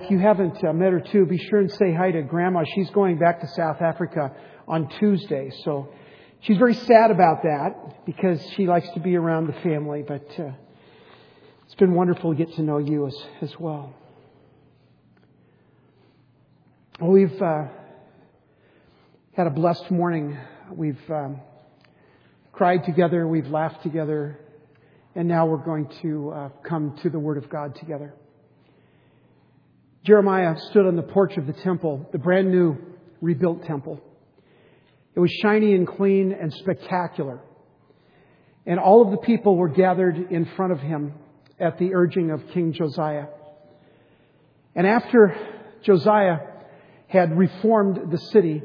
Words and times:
If 0.00 0.10
you 0.10 0.18
haven't 0.18 0.64
uh, 0.64 0.72
met 0.72 0.92
her 0.92 1.00
too, 1.00 1.24
be 1.24 1.38
sure 1.38 1.60
and 1.60 1.70
say 1.70 1.94
hi 1.94 2.10
to 2.10 2.22
Grandma. 2.22 2.64
She's 2.74 2.90
going 2.90 3.16
back 3.16 3.40
to 3.42 3.48
South 3.48 3.80
Africa 3.80 4.32
on 4.66 4.88
Tuesday. 4.98 5.52
So 5.62 5.92
she's 6.40 6.58
very 6.58 6.74
sad 6.74 7.12
about 7.12 7.42
that 7.44 8.04
because 8.04 8.44
she 8.56 8.66
likes 8.66 8.88
to 8.94 9.00
be 9.00 9.14
around 9.14 9.46
the 9.46 9.52
family. 9.60 10.02
But 10.06 10.26
uh, 10.36 10.50
it's 11.66 11.76
been 11.76 11.94
wonderful 11.94 12.34
to 12.34 12.36
get 12.36 12.54
to 12.56 12.62
know 12.62 12.78
you 12.78 13.06
as, 13.06 13.16
as 13.40 13.60
well. 13.60 13.94
We've 17.00 17.40
uh, 17.40 17.66
had 19.36 19.46
a 19.46 19.50
blessed 19.50 19.92
morning. 19.92 20.36
We've 20.72 20.98
um, 21.08 21.40
cried 22.52 22.84
together, 22.84 23.28
we've 23.28 23.48
laughed 23.48 23.82
together, 23.84 24.40
and 25.14 25.28
now 25.28 25.46
we're 25.46 25.64
going 25.64 25.88
to 26.02 26.30
uh, 26.30 26.48
come 26.68 26.96
to 27.02 27.10
the 27.10 27.18
Word 27.18 27.36
of 27.36 27.48
God 27.48 27.76
together. 27.76 28.14
Jeremiah 30.04 30.54
stood 30.70 30.86
on 30.86 30.96
the 30.96 31.02
porch 31.02 31.36
of 31.38 31.46
the 31.46 31.54
temple, 31.54 32.06
the 32.12 32.18
brand 32.18 32.50
new 32.50 32.76
rebuilt 33.22 33.64
temple. 33.64 34.00
It 35.14 35.20
was 35.20 35.30
shiny 35.42 35.74
and 35.74 35.86
clean 35.86 36.32
and 36.32 36.52
spectacular. 36.52 37.40
And 38.66 38.78
all 38.78 39.02
of 39.02 39.12
the 39.12 39.18
people 39.18 39.56
were 39.56 39.68
gathered 39.68 40.30
in 40.30 40.44
front 40.56 40.72
of 40.72 40.80
him 40.80 41.14
at 41.58 41.78
the 41.78 41.94
urging 41.94 42.30
of 42.30 42.46
King 42.48 42.72
Josiah. 42.72 43.26
And 44.74 44.86
after 44.86 45.36
Josiah 45.82 46.38
had 47.06 47.38
reformed 47.38 48.10
the 48.10 48.18
city, 48.18 48.62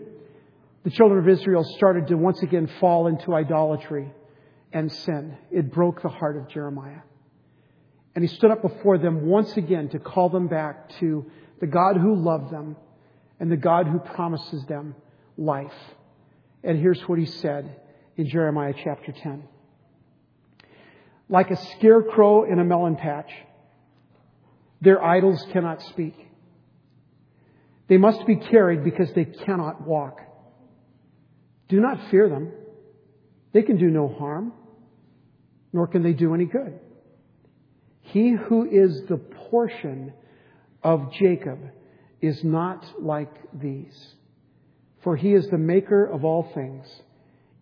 the 0.83 0.89
children 0.89 1.19
of 1.19 1.29
Israel 1.29 1.63
started 1.77 2.07
to 2.07 2.15
once 2.15 2.41
again 2.41 2.69
fall 2.79 3.07
into 3.07 3.33
idolatry 3.33 4.11
and 4.73 4.91
sin. 4.91 5.37
It 5.51 5.71
broke 5.71 6.01
the 6.01 6.09
heart 6.09 6.35
of 6.35 6.49
Jeremiah. 6.49 7.01
And 8.15 8.27
he 8.27 8.35
stood 8.35 8.51
up 8.51 8.61
before 8.61 8.97
them 8.97 9.27
once 9.27 9.55
again 9.55 9.89
to 9.89 9.99
call 9.99 10.29
them 10.29 10.47
back 10.47 10.89
to 10.99 11.25
the 11.59 11.67
God 11.67 11.97
who 11.97 12.15
loved 12.15 12.51
them 12.51 12.75
and 13.39 13.51
the 13.51 13.57
God 13.57 13.87
who 13.87 13.99
promises 13.99 14.65
them 14.65 14.95
life. 15.37 15.73
And 16.63 16.77
here's 16.79 17.01
what 17.07 17.19
he 17.19 17.25
said 17.25 17.75
in 18.17 18.27
Jeremiah 18.27 18.73
chapter 18.83 19.11
10. 19.11 19.43
Like 21.29 21.51
a 21.51 21.55
scarecrow 21.77 22.43
in 22.51 22.59
a 22.59 22.65
melon 22.65 22.95
patch, 22.95 23.31
their 24.81 25.03
idols 25.03 25.45
cannot 25.51 25.81
speak. 25.83 26.15
They 27.87 27.97
must 27.97 28.25
be 28.25 28.35
carried 28.35 28.83
because 28.83 29.11
they 29.13 29.25
cannot 29.25 29.85
walk. 29.85 30.19
Do 31.69 31.79
not 31.79 32.09
fear 32.09 32.29
them. 32.29 32.51
They 33.51 33.61
can 33.61 33.77
do 33.77 33.87
no 33.87 34.07
harm, 34.07 34.53
nor 35.73 35.87
can 35.87 36.03
they 36.03 36.13
do 36.13 36.33
any 36.33 36.45
good. 36.45 36.79
He 38.11 38.31
who 38.31 38.65
is 38.65 39.03
the 39.03 39.17
portion 39.17 40.13
of 40.83 41.11
Jacob 41.13 41.59
is 42.21 42.43
not 42.43 42.83
like 42.99 43.31
these, 43.53 44.15
for 45.03 45.15
he 45.15 45.33
is 45.33 45.47
the 45.49 45.57
maker 45.59 46.05
of 46.05 46.25
all 46.25 46.51
things, 46.55 46.87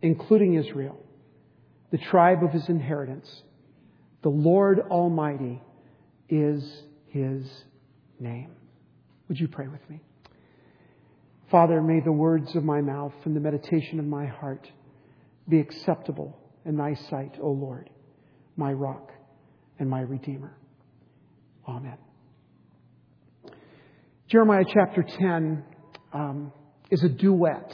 including 0.02 0.53
Israel, 0.53 0.98
the 1.92 1.98
tribe 1.98 2.44
of 2.44 2.52
his 2.52 2.70
inheritance. 2.70 3.44
The 4.22 4.30
Lord 4.30 4.80
Almighty 4.90 5.62
is 6.30 6.84
his 7.09 7.45
name. 8.20 8.52
Would 9.28 9.40
you 9.40 9.50
pray 9.50 9.68
with 9.68 9.88
me? 9.90 10.02
Father, 11.52 11.81
may 11.81 12.00
the 12.00 12.12
words 12.12 12.56
of 12.56 12.64
my 12.64 12.80
mouth 12.80 13.14
and 13.25 13.36
the 13.36 13.42
meditation 13.42 14.00
of 14.00 14.06
my 14.06 14.25
heart 14.25 14.70
be 15.50 15.59
acceptable 15.59 16.38
in 16.66 16.78
thy 16.78 16.94
sight, 16.94 17.38
O 17.42 17.52
Lord, 17.52 17.90
my 18.56 18.72
rock 18.72 19.12
and 19.80 19.89
my 19.89 20.02
redeemer. 20.02 20.56
Amen. 21.67 21.97
Jeremiah 24.28 24.66
chapter 24.67 25.03
10 25.03 25.64
um, 26.14 26.52
is 26.89 27.03
a 27.03 27.09
duet 27.09 27.73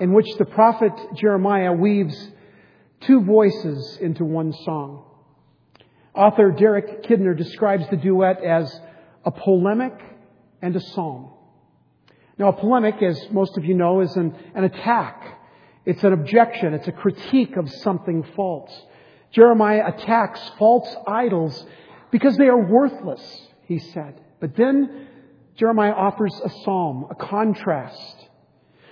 in 0.00 0.12
which 0.12 0.26
the 0.38 0.44
prophet 0.44 0.92
Jeremiah 1.14 1.72
weaves 1.72 2.30
two 3.02 3.20
voices 3.20 3.98
into 4.00 4.24
one 4.24 4.52
song. 4.64 5.04
Author 6.14 6.50
Derek 6.50 7.04
Kidner 7.04 7.36
describes 7.36 7.84
the 7.90 7.96
duet 7.96 8.42
as 8.42 8.80
a 9.24 9.30
polemic 9.30 9.94
and 10.60 10.74
a 10.76 10.80
psalm. 10.80 11.30
Now, 12.38 12.48
a 12.48 12.52
polemic, 12.52 13.02
as 13.02 13.18
most 13.30 13.56
of 13.56 13.64
you 13.64 13.74
know, 13.74 14.00
is 14.00 14.14
an, 14.16 14.34
an 14.54 14.64
attack. 14.64 15.38
It's 15.84 16.02
an 16.02 16.12
objection. 16.12 16.74
It's 16.74 16.88
a 16.88 16.92
critique 16.92 17.56
of 17.56 17.70
something 17.70 18.24
false. 18.34 18.72
Jeremiah 19.32 19.88
attacks 19.88 20.40
false 20.58 20.94
idols 21.06 21.66
because 22.10 22.36
they 22.36 22.48
are 22.48 22.58
worthless, 22.58 23.22
he 23.66 23.78
said. 23.78 24.20
But 24.40 24.56
then 24.56 25.08
Jeremiah 25.56 25.92
offers 25.92 26.34
a 26.44 26.50
psalm, 26.64 27.06
a 27.10 27.14
contrast, 27.14 28.28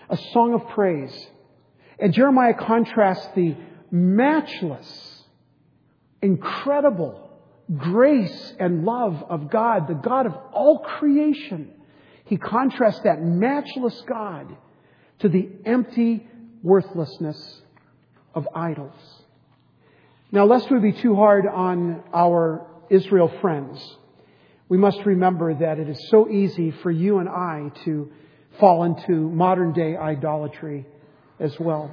a 0.09 0.17
song 0.33 0.55
of 0.55 0.69
praise. 0.71 1.29
And 1.99 2.15
Jeremiah 2.15 2.55
contrasts 2.55 3.29
the 3.35 3.57
matchless, 3.91 5.25
incredible 6.23 7.31
grace 7.77 8.55
and 8.59 8.85
love 8.85 9.23
of 9.29 9.51
God, 9.51 9.89
the 9.89 9.95
God 9.95 10.27
of 10.27 10.35
all 10.53 10.81
creation. 10.81 11.71
He 12.25 12.37
contrasts 12.37 13.01
that 13.05 13.23
matchless 13.23 14.03
God 14.09 14.57
to 15.21 15.29
the 15.29 15.49
empty 15.65 16.27
worthlessness 16.63 17.61
of 18.35 18.49
idols. 18.55 19.20
Now, 20.33 20.45
lest 20.45 20.71
we 20.71 20.79
be 20.79 20.93
too 20.93 21.17
hard 21.17 21.45
on 21.47 22.05
our 22.15 22.65
Israel 22.89 23.33
friends, 23.41 23.85
we 24.69 24.79
must 24.79 25.05
remember 25.05 25.53
that 25.55 25.81
it 25.81 25.89
is 25.89 26.09
so 26.09 26.29
easy 26.29 26.71
for 26.71 26.91
you 26.91 27.19
and 27.19 27.29
I 27.29 27.73
to 27.85 28.13
fall 28.61 28.85
into 28.85 29.13
modern 29.13 29.73
day 29.73 29.97
idolatry 29.97 30.87
as 31.41 31.59
well. 31.59 31.93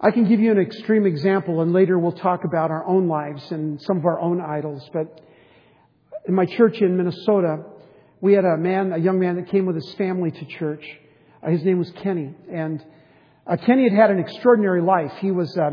I 0.00 0.12
can 0.12 0.28
give 0.28 0.38
you 0.38 0.52
an 0.52 0.58
extreme 0.58 1.04
example, 1.04 1.60
and 1.62 1.72
later 1.72 1.98
we'll 1.98 2.12
talk 2.12 2.44
about 2.44 2.70
our 2.70 2.86
own 2.86 3.08
lives 3.08 3.50
and 3.50 3.82
some 3.82 3.98
of 3.98 4.04
our 4.04 4.20
own 4.20 4.40
idols. 4.40 4.88
But 4.92 5.20
in 6.28 6.34
my 6.34 6.46
church 6.46 6.80
in 6.80 6.96
Minnesota, 6.96 7.64
we 8.20 8.34
had 8.34 8.44
a 8.44 8.56
man, 8.56 8.92
a 8.92 8.98
young 8.98 9.18
man 9.18 9.34
that 9.34 9.48
came 9.48 9.66
with 9.66 9.74
his 9.74 9.92
family 9.94 10.30
to 10.30 10.44
church. 10.44 10.84
Uh, 11.42 11.50
his 11.50 11.64
name 11.64 11.78
was 11.78 11.90
Kenny. 12.02 12.34
And 12.52 12.84
uh, 13.46 13.56
Kenny 13.56 13.84
had 13.84 13.92
had 13.92 14.10
an 14.10 14.20
extraordinary 14.20 14.80
life. 14.80 15.12
He 15.20 15.32
was 15.32 15.56
uh, 15.58 15.70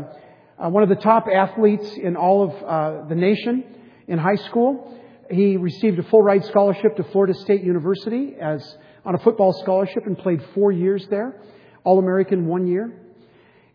uh 0.58 0.68
one 0.68 0.82
of 0.82 0.88
the 0.88 0.96
top 0.96 1.26
athletes 1.32 1.90
in 1.92 2.16
all 2.16 2.42
of 2.42 2.62
uh, 2.62 3.08
the 3.08 3.14
nation 3.14 3.64
in 4.06 4.18
high 4.18 4.36
school. 4.36 4.94
He 5.30 5.56
received 5.56 5.98
a 5.98 6.02
full 6.04 6.22
ride 6.22 6.44
scholarship 6.46 6.96
to 6.96 7.04
Florida 7.04 7.34
State 7.34 7.62
University 7.62 8.36
as 8.40 8.76
on 9.04 9.14
a 9.14 9.18
football 9.18 9.52
scholarship 9.52 10.04
and 10.06 10.18
played 10.18 10.42
four 10.54 10.72
years 10.72 11.06
there, 11.08 11.40
All 11.84 11.98
American 11.98 12.46
one 12.46 12.66
year. 12.66 12.92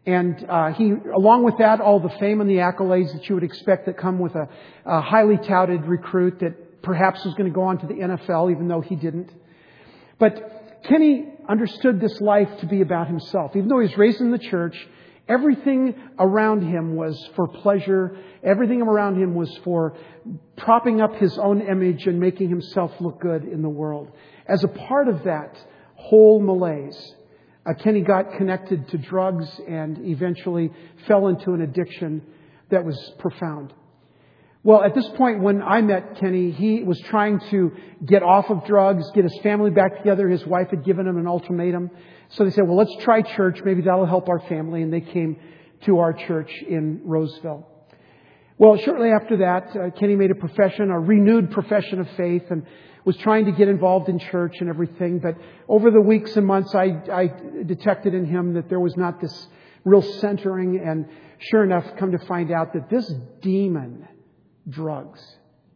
And 0.06 0.46
uh, 0.50 0.74
he, 0.74 0.92
along 1.16 1.44
with 1.44 1.58
that, 1.60 1.80
all 1.80 2.00
the 2.00 2.14
fame 2.20 2.42
and 2.42 2.50
the 2.50 2.58
accolades 2.58 3.14
that 3.14 3.30
you 3.30 3.36
would 3.36 3.44
expect 3.44 3.86
that 3.86 3.98
come 3.98 4.20
with 4.20 4.36
a, 4.36 4.50
a 4.86 5.02
highly 5.02 5.38
touted 5.38 5.86
recruit 5.86 6.40
that 6.40 6.82
perhaps 6.82 7.24
was 7.24 7.34
going 7.36 7.50
to 7.50 7.56
go 7.56 7.64
on 7.64 7.78
to 7.78 7.88
the 7.88 7.94
NFL, 7.94 8.52
even 8.52 8.68
though 8.68 8.82
he 8.82 8.96
didn't. 8.96 9.32
But 10.20 10.84
Kenny 10.90 11.26
understood 11.48 12.02
this 12.02 12.20
life 12.20 12.50
to 12.60 12.66
be 12.66 12.82
about 12.82 13.08
himself. 13.08 13.56
Even 13.56 13.70
though 13.70 13.80
he 13.80 13.88
was 13.88 13.98
raised 13.98 14.20
in 14.20 14.32
the 14.32 14.38
church, 14.38 14.76
Everything 15.28 15.96
around 16.20 16.68
him 16.68 16.96
was 16.96 17.30
for 17.36 17.48
pleasure. 17.48 18.18
Everything 18.44 18.82
around 18.82 19.22
him 19.22 19.36
was 19.36 19.56
for 19.64 19.96
propping 20.58 21.00
up 21.00 21.16
his 21.16 21.38
own 21.38 21.62
image 21.62 22.08
and 22.08 22.20
making 22.20 22.50
himself 22.50 22.92
look 23.00 23.22
good 23.22 23.46
in 23.46 23.62
the 23.62 23.70
world. 23.70 24.12
As 24.48 24.64
a 24.64 24.68
part 24.68 25.08
of 25.08 25.24
that 25.24 25.58
whole 25.96 26.42
malaise, 26.42 27.16
uh, 27.66 27.74
Kenny 27.76 28.02
got 28.02 28.34
connected 28.34 28.90
to 28.90 28.98
drugs 28.98 29.48
and 29.68 30.06
eventually 30.06 30.72
fell 31.08 31.28
into 31.28 31.54
an 31.54 31.62
addiction 31.62 32.22
that 32.70 32.84
was 32.84 33.14
profound. 33.20 33.74
Well, 34.66 34.81
at 34.81 34.96
this 34.96 35.07
point, 35.18 35.41
when 35.41 35.62
I 35.62 35.81
met 35.81 36.19
Kenny, 36.19 36.51
he 36.51 36.84
was 36.84 36.97
trying 37.01 37.41
to 37.51 37.74
get 38.06 38.24
off 38.24 38.50
of 38.50 38.66
drugs, 38.66 39.04
get 39.13 39.25
his 39.25 39.38
family 39.44 39.71
back 39.71 39.98
together. 39.98 40.30
His 40.30 40.45
wife 40.45 40.69
had 40.69 40.86
given 40.86 41.06
him 41.06 41.18
an 41.18 41.27
ultimatum. 41.27 41.92
So 42.30 42.45
they 42.45 42.51
said, 42.51 42.65
well, 42.65 42.77
let's 42.77 42.95
try 43.04 43.21
church. 43.24 43.60
Maybe 43.65 43.81
that'll 43.81 44.06
help 44.06 44.30
our 44.30 44.39
family. 44.48 44.81
And 44.81 44.94
they 44.94 45.01
came 45.01 45.36
to 45.86 46.00
our 46.00 46.13
church 46.13 46.50
in 46.65 47.01
Roseville. 47.04 47.68
Well, 48.57 48.77
shortly 48.77 49.10
after 49.10 49.38
that, 49.38 49.75
uh, 49.75 50.00
Kenny 50.00 50.15
made 50.15 50.31
a 50.31 50.36
profession, 50.36 50.92
a 50.92 51.00
renewed 51.00 51.51
profession 51.51 52.00
of 52.00 52.09
faith, 52.12 52.44
and 52.50 52.66
was 53.04 53.18
trying 53.18 53.45
to 53.45 53.51
get 53.51 53.68
involved 53.68 54.07
in 54.07 54.18
church 54.18 54.56
and 54.62 54.69
everything. 54.69 55.19
But 55.19 55.36
over 55.68 55.92
the 55.92 56.00
weeks 56.00 56.38
and 56.38 56.48
months, 56.48 56.74
I, 56.74 57.01
I 57.12 57.30
detected 57.66 58.13
in 58.13 58.25
him 58.25 58.54
that 58.54 58.69
there 58.69 58.80
was 58.80 58.95
not 58.95 59.19
this 59.19 59.48
real 59.83 60.01
centering. 60.01 60.80
And 60.80 61.09
sure 61.39 61.66
enough, 61.66 61.98
come 61.98 62.13
to 62.13 62.19
find 62.19 62.50
out 62.50 62.71
that 62.74 62.89
this 62.89 63.13
demon, 63.42 64.07
drugs, 64.68 65.21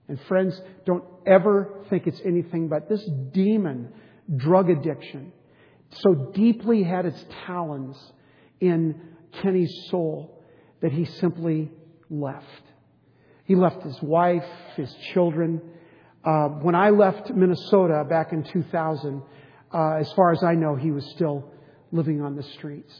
and 0.07 0.19
friends, 0.22 0.60
don't 0.86 1.04
ever 1.25 1.84
think 1.89 2.07
it's 2.07 2.22
anything 2.25 2.69
but 2.69 2.88
this 2.89 3.04
demon, 3.31 3.94
drug 4.36 4.69
addiction, 4.69 5.31
so 5.92 6.31
deeply 6.34 6.84
had 6.84 7.06
its 7.06 7.25
talons 7.45 7.98
in 8.60 9.00
Kenny's 9.42 9.88
soul 9.89 10.44
that 10.81 10.92
he 10.92 11.06
simply 11.06 11.72
left. 12.10 12.45
He 13.45 13.56
left 13.56 13.84
his 13.84 14.01
wife, 14.01 14.45
his 14.75 14.94
children, 15.13 15.62
Uh, 16.28 16.50
when 16.50 16.75
I 16.75 16.90
left 16.90 17.30
Minnesota 17.30 18.04
back 18.04 18.33
in 18.33 18.44
2000, 18.44 19.22
uh, 19.74 19.92
as 19.94 20.12
far 20.12 20.31
as 20.31 20.44
I 20.44 20.56
know, 20.56 20.75
he 20.75 20.92
was 20.92 21.06
still 21.12 21.50
living 21.94 22.22
on 22.22 22.36
the 22.36 22.44
streets. 22.44 22.94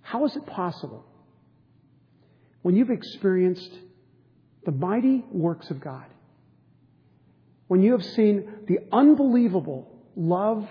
How 0.00 0.24
is 0.24 0.34
it 0.34 0.44
possible 0.46 1.04
when 2.62 2.74
you've 2.74 2.90
experienced 2.90 3.70
the 4.66 4.72
mighty 4.72 5.24
works 5.30 5.70
of 5.70 5.80
God, 5.80 6.04
when 7.68 7.82
you 7.82 7.92
have 7.92 8.04
seen 8.04 8.48
the 8.66 8.80
unbelievable 8.92 9.88
love 10.16 10.68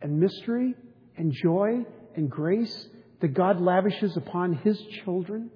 and 0.00 0.18
mystery 0.18 0.74
and 1.16 1.32
joy 1.32 1.84
and 2.16 2.30
grace 2.30 2.88
that 3.20 3.34
God 3.34 3.60
lavishes 3.60 4.16
upon 4.16 4.54
His 4.54 4.80
children? 5.04 5.50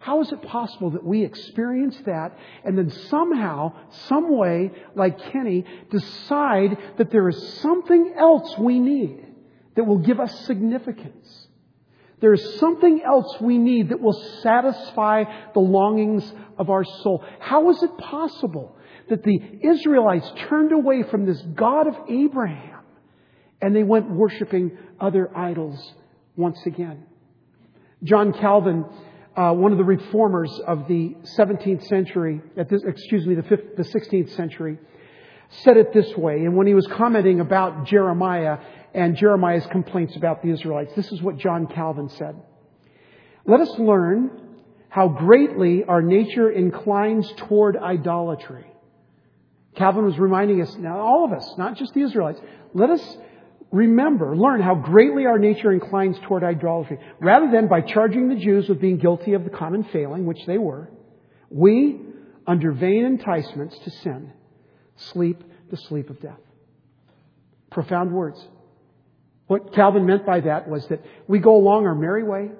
How 0.00 0.20
is 0.22 0.32
it 0.32 0.42
possible 0.42 0.90
that 0.90 1.04
we 1.04 1.24
experience 1.24 1.98
that 2.06 2.38
and 2.64 2.78
then 2.78 2.90
somehow, 2.90 3.72
some 4.06 4.36
way, 4.36 4.70
like 4.94 5.18
Kenny, 5.32 5.64
decide 5.90 6.78
that 6.98 7.10
there 7.10 7.28
is 7.28 7.60
something 7.60 8.14
else 8.16 8.56
we 8.58 8.78
need 8.78 9.26
that 9.74 9.84
will 9.84 9.98
give 9.98 10.20
us 10.20 10.46
significance? 10.46 11.47
There 12.20 12.32
is 12.32 12.58
something 12.58 13.02
else 13.02 13.40
we 13.40 13.58
need 13.58 13.90
that 13.90 14.00
will 14.00 14.20
satisfy 14.42 15.24
the 15.54 15.60
longings 15.60 16.30
of 16.58 16.70
our 16.70 16.84
soul. 16.84 17.24
How 17.38 17.70
is 17.70 17.82
it 17.82 17.96
possible 17.98 18.76
that 19.08 19.22
the 19.22 19.40
Israelites 19.62 20.30
turned 20.48 20.72
away 20.72 21.04
from 21.04 21.26
this 21.26 21.40
God 21.54 21.86
of 21.86 21.94
Abraham 22.08 22.80
and 23.62 23.74
they 23.74 23.84
went 23.84 24.10
worshiping 24.10 24.76
other 25.00 25.30
idols 25.36 25.94
once 26.36 26.58
again? 26.66 27.04
John 28.02 28.32
Calvin, 28.32 28.84
uh, 29.36 29.52
one 29.52 29.72
of 29.72 29.78
the 29.78 29.84
reformers 29.84 30.60
of 30.66 30.88
the 30.88 31.16
17th 31.38 31.86
century, 31.86 32.40
this, 32.56 32.82
excuse 32.84 33.26
me, 33.26 33.36
the, 33.36 33.42
5th, 33.42 33.76
the 33.76 33.82
16th 33.84 34.30
century, 34.34 34.78
said 35.50 35.76
it 35.76 35.92
this 35.92 36.16
way. 36.16 36.44
And 36.44 36.56
when 36.56 36.66
he 36.66 36.74
was 36.74 36.86
commenting 36.86 37.40
about 37.40 37.86
Jeremiah, 37.86 38.58
and 38.94 39.16
Jeremiah's 39.16 39.66
complaints 39.66 40.16
about 40.16 40.42
the 40.42 40.50
Israelites. 40.50 40.92
This 40.94 41.12
is 41.12 41.22
what 41.22 41.38
John 41.38 41.66
Calvin 41.66 42.08
said. 42.10 42.36
Let 43.44 43.60
us 43.60 43.78
learn 43.78 44.30
how 44.88 45.08
greatly 45.08 45.84
our 45.84 46.02
nature 46.02 46.50
inclines 46.50 47.30
toward 47.36 47.76
idolatry. 47.76 48.66
Calvin 49.76 50.04
was 50.04 50.18
reminding 50.18 50.60
us, 50.60 50.74
now 50.76 50.98
all 50.98 51.24
of 51.24 51.32
us, 51.32 51.54
not 51.56 51.76
just 51.76 51.94
the 51.94 52.00
Israelites, 52.00 52.40
let 52.74 52.90
us 52.90 53.18
remember, 53.70 54.36
learn 54.36 54.60
how 54.60 54.74
greatly 54.74 55.26
our 55.26 55.38
nature 55.38 55.72
inclines 55.72 56.18
toward 56.20 56.42
idolatry. 56.42 56.98
Rather 57.20 57.50
than 57.50 57.68
by 57.68 57.82
charging 57.82 58.28
the 58.28 58.34
Jews 58.34 58.68
with 58.68 58.80
being 58.80 58.96
guilty 58.96 59.34
of 59.34 59.44
the 59.44 59.50
common 59.50 59.84
failing, 59.84 60.26
which 60.26 60.44
they 60.46 60.58
were, 60.58 60.90
we, 61.50 62.00
under 62.46 62.72
vain 62.72 63.04
enticements 63.04 63.78
to 63.80 63.90
sin, 63.90 64.32
sleep 64.98 65.42
the 65.70 65.76
sleep 65.76 66.10
of 66.10 66.20
death. 66.20 66.40
Profound 67.70 68.12
words. 68.12 68.42
What 69.46 69.72
Calvin 69.74 70.06
meant 70.06 70.26
by 70.26 70.40
that 70.40 70.68
was 70.68 70.86
that 70.88 71.02
we 71.26 71.38
go 71.38 71.56
along 71.56 71.86
our 71.86 71.94
merry 71.94 72.22
way, 72.22 72.50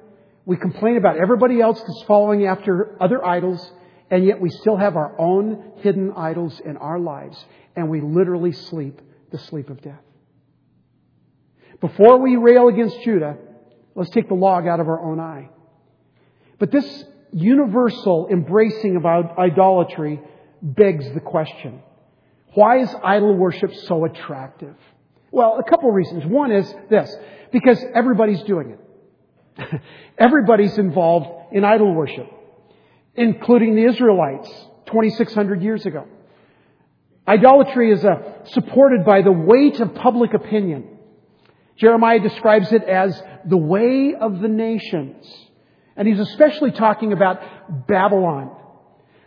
we 0.46 0.56
complain 0.56 0.96
about 0.96 1.19
everybody 1.19 1.61
else 1.61 1.79
that's 1.79 2.02
following 2.06 2.46
after 2.46 2.96
other 3.02 3.25
idols, 3.25 3.70
and 4.11 4.25
yet 4.25 4.40
we 4.40 4.49
still 4.49 4.76
have 4.76 4.96
our 4.96 5.14
own 5.20 5.73
hidden 5.82 6.12
idols 6.17 6.58
in 6.64 6.79
our 6.79 6.99
lives, 6.99 7.44
and 7.76 7.90
we 7.90 8.00
literally 8.00 8.52
sleep 8.52 9.00
the 9.31 9.38
sleep 9.38 9.69
of 9.69 9.82
death. 9.82 10.00
Before 11.81 12.19
we 12.19 12.37
rail 12.37 12.69
against 12.69 13.02
Judah, 13.02 13.37
let's 13.94 14.11
take 14.11 14.29
the 14.29 14.35
log 14.35 14.67
out 14.67 14.81
of 14.81 14.88
our 14.88 15.00
own 15.00 15.20
eye. 15.20 15.50
But 16.58 16.73
this 16.73 17.05
universal 17.31 18.29
embracing 18.31 18.96
of 18.96 19.05
idolatry 19.05 20.20
begs 20.62 21.12
the 21.12 21.20
question 21.20 21.82
why 22.54 22.78
is 22.78 22.94
idol 23.02 23.34
worship 23.34 23.74
so 23.74 24.04
attractive? 24.04 24.74
Well, 25.30 25.58
a 25.58 25.68
couple 25.68 25.90
reasons. 25.90 26.24
One 26.24 26.50
is 26.50 26.72
this, 26.88 27.14
because 27.52 27.82
everybody's 27.94 28.42
doing 28.42 28.70
it. 28.70 29.80
everybody's 30.18 30.78
involved 30.78 31.54
in 31.54 31.64
idol 31.64 31.94
worship, 31.94 32.30
including 33.14 33.74
the 33.74 33.84
Israelites 33.84 34.48
2,600 34.86 35.62
years 35.62 35.84
ago. 35.84 36.06
Idolatry 37.26 37.92
is 37.92 38.02
uh, 38.04 38.44
supported 38.46 39.04
by 39.04 39.20
the 39.20 39.32
weight 39.32 39.80
of 39.80 39.94
public 39.94 40.32
opinion. 40.32 40.98
Jeremiah 41.76 42.20
describes 42.20 42.72
it 42.72 42.82
as 42.84 43.22
the 43.44 43.56
way 43.56 44.14
of 44.14 44.40
the 44.40 44.48
nations. 44.48 45.26
And 45.94 46.08
he's 46.08 46.20
especially 46.20 46.70
talking 46.70 47.12
about 47.12 47.86
Babylon. 47.86 48.56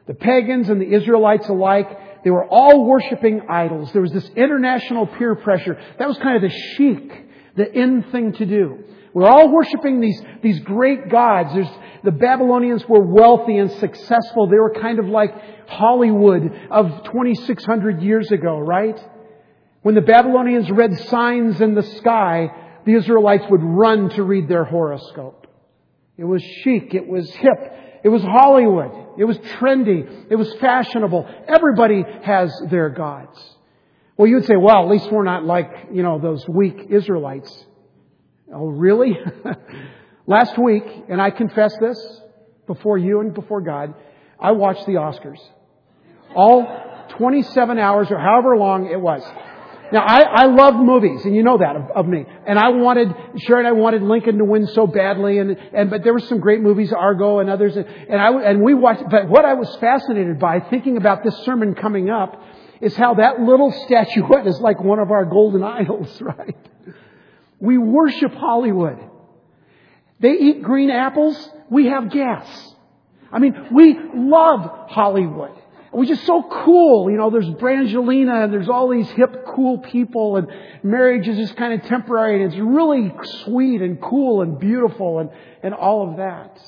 The 0.07 0.15
pagans 0.15 0.69
and 0.69 0.81
the 0.81 0.93
Israelites 0.93 1.47
alike 1.47 1.87
they 2.23 2.29
were 2.29 2.45
all 2.45 2.85
worshiping 2.85 3.41
idols. 3.49 3.91
There 3.91 4.01
was 4.01 4.11
this 4.11 4.29
international 4.35 5.07
peer 5.07 5.35
pressure. 5.35 5.79
That 5.97 6.07
was 6.07 6.17
kind 6.17 6.35
of 6.35 6.41
the 6.41 6.57
chic, 6.75 7.55
the 7.55 7.71
in 7.71 8.03
thing 8.11 8.33
to 8.33 8.45
do. 8.45 8.83
We're 9.13 9.27
all 9.27 9.51
worshiping 9.51 9.99
these, 9.99 10.21
these 10.41 10.59
great 10.61 11.09
gods. 11.09 11.53
There's, 11.53 11.67
the 12.03 12.11
Babylonians 12.11 12.87
were 12.87 13.03
wealthy 13.03 13.57
and 13.57 13.71
successful. 13.71 14.47
They 14.47 14.57
were 14.57 14.73
kind 14.73 14.99
of 14.99 15.07
like 15.07 15.31
Hollywood 15.67 16.43
of 16.69 17.03
2600 17.05 18.01
years 18.01 18.31
ago, 18.31 18.57
right? 18.57 18.99
When 19.81 19.95
the 19.95 20.01
Babylonians 20.01 20.69
read 20.71 20.97
signs 21.09 21.59
in 21.59 21.75
the 21.75 21.83
sky, 21.83 22.51
the 22.85 22.93
Israelites 22.93 23.45
would 23.49 23.63
run 23.63 24.09
to 24.11 24.23
read 24.23 24.47
their 24.47 24.63
horoscope. 24.63 25.47
It 26.17 26.25
was 26.25 26.43
chic. 26.63 26.93
It 26.93 27.07
was 27.07 27.29
hip. 27.31 27.73
It 28.03 28.09
was 28.09 28.21
Hollywood. 28.21 29.10
It 29.17 29.25
was 29.25 29.37
trendy. 29.37 30.25
It 30.29 30.35
was 30.35 30.53
fashionable. 30.55 31.27
Everybody 31.47 32.03
has 32.23 32.51
their 32.69 32.89
gods. 32.89 33.37
Well, 34.17 34.27
you'd 34.27 34.45
say, 34.45 34.55
well, 34.55 34.83
at 34.83 34.89
least 34.89 35.11
we're 35.11 35.23
not 35.23 35.45
like, 35.45 35.87
you 35.91 36.03
know, 36.03 36.19
those 36.19 36.47
weak 36.47 36.87
Israelites. 36.89 37.65
Oh, 38.53 38.67
really? 38.67 39.17
Last 40.27 40.57
week, 40.57 40.83
and 41.09 41.21
I 41.21 41.31
confess 41.31 41.73
this 41.79 42.21
before 42.67 42.97
you 42.97 43.21
and 43.21 43.33
before 43.33 43.61
God, 43.61 43.95
I 44.39 44.51
watched 44.51 44.85
the 44.85 44.93
Oscars. 44.93 45.39
All 46.35 47.07
27 47.17 47.77
hours 47.77 48.07
or 48.09 48.19
however 48.19 48.55
long 48.57 48.89
it 48.91 48.99
was. 48.99 49.23
Now, 49.91 50.05
I, 50.05 50.21
I 50.21 50.45
love 50.45 50.75
movies, 50.75 51.25
and 51.25 51.35
you 51.35 51.43
know 51.43 51.57
that 51.57 51.75
of, 51.75 51.91
of, 51.93 52.07
me. 52.07 52.25
And 52.47 52.57
I 52.57 52.69
wanted, 52.69 53.09
Sharon, 53.39 53.65
I 53.65 53.73
wanted 53.73 54.01
Lincoln 54.01 54.37
to 54.37 54.45
win 54.45 54.67
so 54.67 54.87
badly, 54.87 55.37
and, 55.39 55.57
and 55.73 55.89
but 55.89 56.03
there 56.03 56.13
were 56.13 56.19
some 56.19 56.39
great 56.39 56.61
movies, 56.61 56.93
Argo 56.93 57.39
and 57.39 57.49
others, 57.49 57.75
and, 57.75 57.85
and 57.85 58.21
I 58.21 58.31
and 58.49 58.61
we 58.61 58.73
watched. 58.73 59.03
But 59.09 59.27
what 59.27 59.43
I 59.43 59.53
was 59.55 59.75
fascinated 59.77 60.39
by, 60.39 60.61
thinking 60.61 60.95
about 60.95 61.23
this 61.23 61.35
sermon 61.43 61.75
coming 61.75 62.09
up, 62.09 62.41
is 62.79 62.95
how 62.95 63.15
that 63.15 63.41
little 63.41 63.71
statuette 63.85 64.47
is 64.47 64.59
like 64.61 64.81
one 64.81 64.99
of 64.99 65.11
our 65.11 65.25
golden 65.25 65.63
idols, 65.81 66.21
right? 66.21 66.55
We 67.59 67.77
worship 67.77 68.33
Hollywood. 68.33 68.97
They 70.21 70.31
eat 70.31 70.63
green 70.63 70.89
apples. 70.89 71.49
We 71.69 71.87
have 71.87 72.11
gas. 72.11 72.47
I 73.31 73.39
mean, 73.39 73.67
we 73.71 73.97
love 74.13 74.89
Hollywood 74.89 75.60
we're 75.93 76.05
just 76.05 76.25
so 76.25 76.43
cool. 76.43 77.11
You 77.11 77.17
know, 77.17 77.29
there's 77.29 77.47
Brangelina 77.47 78.45
and 78.45 78.53
there's 78.53 78.69
all 78.69 78.89
these 78.89 79.09
hip, 79.09 79.45
cool 79.55 79.79
people 79.79 80.37
and 80.37 80.47
marriage 80.83 81.27
is 81.27 81.37
just 81.37 81.55
kind 81.57 81.73
of 81.73 81.87
temporary 81.87 82.41
and 82.41 82.51
it's 82.51 82.61
really 82.61 83.13
sweet 83.43 83.81
and 83.81 84.01
cool 84.01 84.41
and 84.41 84.59
beautiful 84.59 85.19
and, 85.19 85.29
and 85.63 85.73
all 85.73 86.09
of 86.09 86.17
that. 86.17 86.59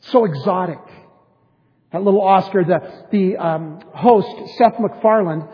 So 0.00 0.24
exotic. 0.24 0.78
That 1.92 2.02
little 2.02 2.22
Oscar, 2.22 2.64
the, 2.64 3.04
the 3.12 3.36
um, 3.36 3.80
host, 3.94 4.28
Seth 4.56 4.80
MacFarlane, 4.80 5.46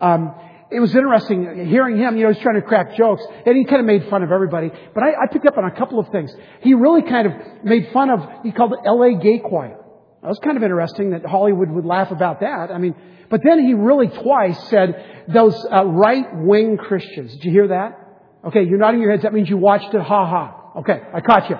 um, 0.00 0.34
it 0.70 0.80
was 0.80 0.94
interesting 0.94 1.68
hearing 1.68 1.98
him, 1.98 2.16
you 2.16 2.24
know, 2.24 2.32
he's 2.32 2.42
trying 2.42 2.60
to 2.60 2.66
crack 2.66 2.96
jokes, 2.96 3.22
and 3.46 3.56
he 3.56 3.64
kind 3.64 3.80
of 3.80 3.86
made 3.86 4.08
fun 4.08 4.22
of 4.22 4.32
everybody. 4.32 4.70
But 4.94 5.04
I, 5.04 5.10
I 5.24 5.26
picked 5.30 5.46
up 5.46 5.56
on 5.56 5.64
a 5.64 5.70
couple 5.70 6.00
of 6.00 6.08
things. 6.08 6.34
He 6.62 6.74
really 6.74 7.02
kind 7.02 7.26
of 7.28 7.64
made 7.64 7.90
fun 7.92 8.10
of, 8.10 8.20
he 8.42 8.50
called 8.50 8.72
it 8.72 8.80
LA 8.84 9.20
Gay 9.20 9.38
Choir. 9.38 9.83
That 10.24 10.30
was 10.30 10.38
kind 10.38 10.56
of 10.56 10.62
interesting 10.62 11.10
that 11.10 11.26
Hollywood 11.26 11.70
would 11.70 11.84
laugh 11.84 12.10
about 12.10 12.40
that. 12.40 12.70
I 12.72 12.78
mean, 12.78 12.94
but 13.28 13.42
then 13.44 13.62
he 13.62 13.74
really 13.74 14.08
twice 14.08 14.58
said 14.70 15.26
those 15.28 15.54
uh, 15.70 15.84
right-wing 15.84 16.78
Christians. 16.78 17.32
Did 17.32 17.44
you 17.44 17.50
hear 17.50 17.68
that? 17.68 18.22
Okay, 18.46 18.64
you're 18.64 18.78
nodding 18.78 19.02
your 19.02 19.10
heads. 19.10 19.24
That 19.24 19.34
means 19.34 19.50
you 19.50 19.58
watched 19.58 19.92
it. 19.92 20.00
Ha 20.00 20.26
ha. 20.26 20.78
Okay, 20.78 20.98
I 21.12 21.20
caught 21.20 21.50
you. 21.50 21.58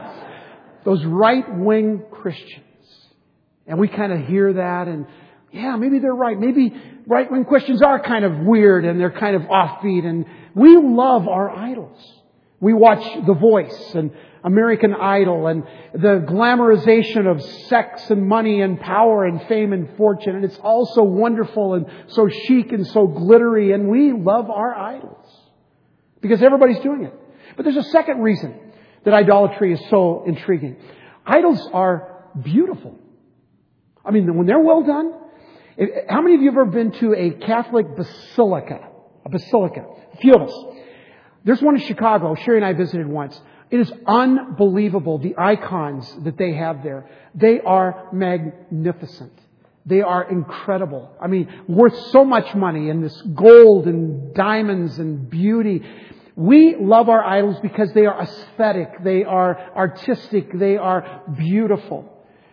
Those 0.83 1.04
right-wing 1.04 2.04
Christians. 2.11 2.64
And 3.66 3.78
we 3.78 3.87
kind 3.87 4.14
of 4.14 4.26
hear 4.26 4.54
that 4.54 4.88
and 4.88 5.09
yeah, 5.52 5.76
maybe 5.76 5.99
they're 5.99 6.14
right. 6.14 6.40
Maybe 6.40 6.73
right-wing 7.06 7.44
Christians 7.44 7.83
are 7.83 8.02
kind 8.02 8.25
of 8.25 8.38
weird 8.38 8.87
and 8.87 8.99
they're 8.99 9.11
kind 9.11 9.37
of 9.37 9.42
offbeat 9.42 10.06
and 10.06 10.25
we 10.54 10.75
love 10.78 11.28
our 11.28 11.50
idols. 11.50 12.00
We 12.61 12.73
watch 12.73 13.26
The 13.26 13.35
Voice 13.35 13.94
and 13.94 14.11
American 14.44 14.94
Idol 14.94 15.46
and 15.46 15.64
the 15.94 16.24
glamorization 16.28 17.26
of 17.26 17.42
sex 17.68 18.10
and 18.10 18.28
money 18.28 18.60
and 18.60 18.78
power 18.78 19.24
and 19.24 19.42
fame 19.48 19.72
and 19.72 19.96
fortune. 19.96 20.36
And 20.36 20.44
it's 20.44 20.58
all 20.58 20.86
so 20.94 21.02
wonderful 21.02 21.74
and 21.74 21.86
so 22.08 22.28
chic 22.28 22.70
and 22.72 22.86
so 22.86 23.06
glittery. 23.06 23.72
And 23.72 23.88
we 23.88 24.12
love 24.12 24.50
our 24.50 24.74
idols 24.74 25.26
because 26.20 26.42
everybody's 26.42 26.80
doing 26.80 27.04
it. 27.04 27.14
But 27.56 27.64
there's 27.64 27.76
a 27.76 27.90
second 27.90 28.20
reason 28.20 28.72
that 29.04 29.14
idolatry 29.14 29.72
is 29.72 29.80
so 29.90 30.24
intriguing. 30.26 30.76
Idols 31.26 31.66
are 31.72 32.26
beautiful. 32.42 32.98
I 34.04 34.10
mean, 34.10 34.36
when 34.36 34.46
they're 34.46 34.60
well 34.60 34.82
done, 34.82 35.14
How 36.08 36.22
many 36.22 36.36
of 36.36 36.42
you 36.42 36.50
have 36.50 36.58
ever 36.58 36.66
been 36.66 36.92
to 37.00 37.14
a 37.14 37.30
Catholic 37.30 37.96
basilica? 37.96 38.88
A 39.24 39.28
basilica. 39.28 39.84
A 40.12 40.16
few 40.18 40.34
of 40.34 40.42
us. 40.42 40.54
There's 41.44 41.60
one 41.60 41.76
in 41.76 41.82
Chicago. 41.82 42.34
Sherry 42.36 42.58
and 42.58 42.64
I 42.64 42.74
visited 42.74 43.06
once. 43.06 43.40
It 43.71 43.80
is 43.80 43.92
unbelievable, 44.06 45.18
the 45.18 45.35
icons 45.38 46.12
that 46.25 46.37
they 46.37 46.54
have 46.54 46.83
there. 46.83 47.09
They 47.35 47.61
are 47.61 48.09
magnificent. 48.12 49.33
They 49.87 50.00
are 50.00 50.30
incredible. 50.30 51.11
I 51.21 51.26
mean, 51.26 51.49
worth 51.68 51.97
so 52.11 52.25
much 52.25 52.54
money 52.54 52.88
and 52.88 53.04
this 53.04 53.21
gold 53.35 53.87
and 53.87 54.35
diamonds 54.35 54.99
and 54.99 55.28
beauty. 55.28 55.83
We 56.37 56.76
love 56.76 57.09
our 57.09 57.25
idols 57.25 57.56
because 57.61 57.92
they 57.92 58.06
are 58.06 58.23
aesthetic, 58.23 59.04
they 59.04 59.25
are 59.25 59.59
artistic, 59.76 60.59
they 60.59 60.76
are 60.76 61.23
beautiful. 61.37 62.11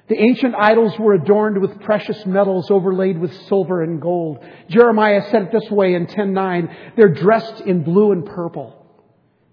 The 0.08 0.22
ancient 0.22 0.56
idols 0.56 1.00
were 1.00 1.13
adorned 1.13 1.62
with 1.62 1.80
precious 1.82 2.25
metals 2.25 2.70
overlaid 2.70 3.18
with 3.18 3.34
silver 3.48 3.82
and 3.82 4.01
gold. 4.01 4.44
Jeremiah 4.68 5.24
said 5.32 5.44
it 5.44 5.51
this 5.53 5.72
way 5.72 5.94
in 5.94 6.06
10:9, 6.06 6.96
they're 6.98 7.13
dressed 7.13 7.62
in 7.62 7.84
blue 7.84 8.12
and 8.12 8.25
purple, 8.25 8.75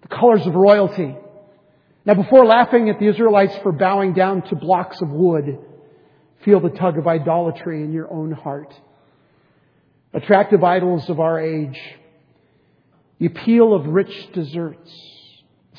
the 0.03 0.09
colors 0.09 0.45
of 0.47 0.57
royalty. 0.57 1.17
Now 2.09 2.15
before 2.15 2.47
laughing 2.47 2.88
at 2.88 2.99
the 2.99 3.07
Israelites 3.07 3.55
for 3.62 3.71
bowing 3.71 4.15
down 4.15 4.41
to 4.49 4.57
blocks 4.57 5.03
of 5.03 5.11
wood, 5.11 5.59
feel 6.43 6.59
the 6.59 6.71
tug 6.71 6.97
of 6.97 7.07
idolatry 7.07 7.83
in 7.85 7.93
your 7.93 8.11
own 8.11 8.33
heart. 8.33 8.73
Attractive 10.15 10.65
idols 10.65 11.11
of 11.11 11.21
our 11.21 11.38
age, 11.38 11.79
the 13.19 13.27
appeal 13.27 13.75
of 13.75 13.88
rich 13.88 14.33
desserts, 14.33 14.91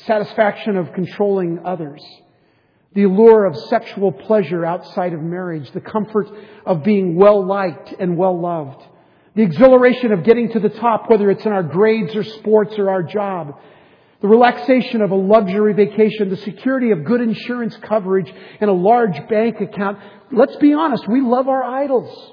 satisfaction 0.06 0.76
of 0.76 0.92
controlling 0.92 1.62
others, 1.64 2.00
the 2.94 3.02
allure 3.02 3.44
of 3.44 3.56
sexual 3.68 4.12
pleasure 4.12 4.64
outside 4.64 5.12
of 5.12 5.20
marriage, 5.20 5.68
the 5.72 5.80
comfort 5.80 6.28
of 6.64 6.84
being 6.84 7.16
well 7.16 7.44
liked 7.44 7.92
and 7.98 8.16
well 8.16 8.40
loved, 8.40 8.80
the 9.34 9.42
exhilaration 9.42 10.12
of 10.12 10.22
getting 10.22 10.52
to 10.52 10.60
the 10.60 10.68
top, 10.68 11.10
whether 11.10 11.28
it's 11.28 11.44
in 11.44 11.50
our 11.50 11.64
grades 11.64 12.14
or 12.14 12.22
sports 12.22 12.78
or 12.78 12.88
our 12.88 13.02
job, 13.02 13.58
the 14.20 14.28
relaxation 14.28 15.00
of 15.00 15.10
a 15.10 15.16
luxury 15.16 15.72
vacation, 15.72 16.28
the 16.28 16.36
security 16.36 16.90
of 16.90 17.04
good 17.04 17.20
insurance 17.20 17.76
coverage 17.82 18.32
and 18.60 18.68
a 18.68 18.72
large 18.72 19.26
bank 19.28 19.60
account. 19.60 19.98
Let's 20.30 20.56
be 20.56 20.74
honest, 20.74 21.08
we 21.08 21.22
love 21.22 21.48
our 21.48 21.64
idols. 21.64 22.32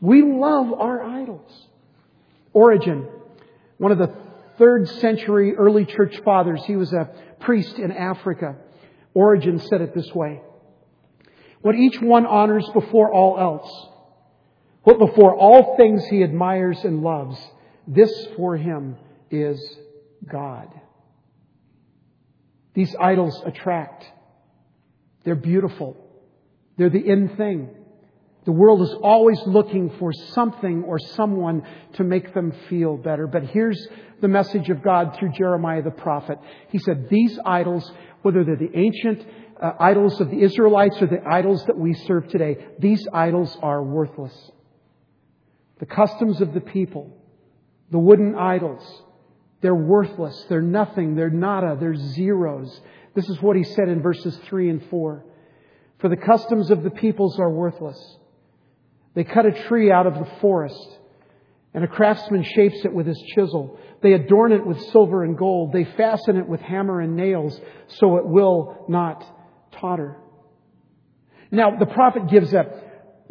We 0.00 0.22
love 0.22 0.72
our 0.72 1.02
idols. 1.02 1.68
Origen, 2.54 3.06
one 3.76 3.92
of 3.92 3.98
the 3.98 4.14
third 4.58 4.88
century 4.88 5.54
early 5.54 5.84
church 5.84 6.18
fathers, 6.24 6.62
he 6.64 6.76
was 6.76 6.92
a 6.92 7.10
priest 7.40 7.78
in 7.78 7.92
Africa. 7.92 8.56
Origen 9.12 9.58
said 9.58 9.82
it 9.82 9.94
this 9.94 10.12
way. 10.14 10.40
What 11.60 11.74
each 11.74 12.00
one 12.00 12.24
honors 12.24 12.68
before 12.72 13.12
all 13.12 13.38
else, 13.38 13.70
what 14.84 14.98
before 14.98 15.36
all 15.36 15.76
things 15.76 16.06
he 16.06 16.22
admires 16.22 16.78
and 16.84 17.02
loves, 17.02 17.38
this 17.86 18.28
for 18.36 18.56
him 18.56 18.96
is 19.30 19.60
God. 20.28 20.68
These 22.74 22.94
idols 23.00 23.42
attract. 23.44 24.04
They're 25.24 25.34
beautiful. 25.34 25.96
They're 26.76 26.90
the 26.90 27.04
in 27.04 27.36
thing. 27.36 27.70
The 28.46 28.52
world 28.52 28.80
is 28.80 28.94
always 29.02 29.38
looking 29.46 29.90
for 29.98 30.12
something 30.12 30.84
or 30.84 30.98
someone 30.98 31.62
to 31.94 32.04
make 32.04 32.32
them 32.32 32.52
feel 32.70 32.96
better. 32.96 33.26
But 33.26 33.44
here's 33.44 33.86
the 34.22 34.28
message 34.28 34.70
of 34.70 34.82
God 34.82 35.16
through 35.18 35.32
Jeremiah 35.32 35.82
the 35.82 35.90
prophet. 35.90 36.38
He 36.70 36.78
said, 36.78 37.08
These 37.10 37.38
idols 37.44 37.92
whether 38.22 38.44
they're 38.44 38.56
the 38.56 38.76
ancient 38.76 39.26
uh, 39.60 39.72
idols 39.78 40.20
of 40.20 40.30
the 40.30 40.42
Israelites 40.42 41.00
or 41.00 41.06
the 41.06 41.22
idols 41.26 41.64
that 41.66 41.76
we 41.76 41.94
serve 41.94 42.28
today, 42.28 42.56
these 42.78 43.06
idols 43.12 43.56
are 43.62 43.82
worthless. 43.82 44.50
The 45.78 45.86
customs 45.86 46.40
of 46.40 46.52
the 46.52 46.60
people, 46.60 47.16
the 47.90 47.98
wooden 47.98 48.34
idols, 48.34 49.02
they're 49.60 49.74
worthless. 49.74 50.46
They're 50.48 50.62
nothing. 50.62 51.14
They're 51.14 51.30
nada. 51.30 51.76
They're 51.78 51.94
zeros. 51.94 52.80
This 53.14 53.28
is 53.28 53.40
what 53.42 53.56
he 53.56 53.64
said 53.64 53.88
in 53.88 54.02
verses 54.02 54.38
3 54.46 54.70
and 54.70 54.84
4. 54.88 55.24
For 55.98 56.08
the 56.08 56.16
customs 56.16 56.70
of 56.70 56.82
the 56.82 56.90
peoples 56.90 57.38
are 57.38 57.50
worthless. 57.50 57.98
They 59.14 59.24
cut 59.24 59.44
a 59.44 59.52
tree 59.68 59.90
out 59.90 60.06
of 60.06 60.14
the 60.14 60.30
forest, 60.40 60.98
and 61.74 61.84
a 61.84 61.88
craftsman 61.88 62.44
shapes 62.44 62.84
it 62.84 62.92
with 62.92 63.06
his 63.06 63.20
chisel. 63.34 63.78
They 64.02 64.12
adorn 64.12 64.52
it 64.52 64.64
with 64.64 64.80
silver 64.92 65.24
and 65.24 65.36
gold. 65.36 65.72
They 65.72 65.84
fasten 65.84 66.36
it 66.36 66.48
with 66.48 66.60
hammer 66.60 67.00
and 67.00 67.16
nails 67.16 67.60
so 67.88 68.16
it 68.16 68.26
will 68.26 68.86
not 68.88 69.22
totter. 69.72 70.16
Now, 71.50 71.76
the 71.78 71.86
prophet 71.86 72.28
gives 72.28 72.54
a 72.54 72.66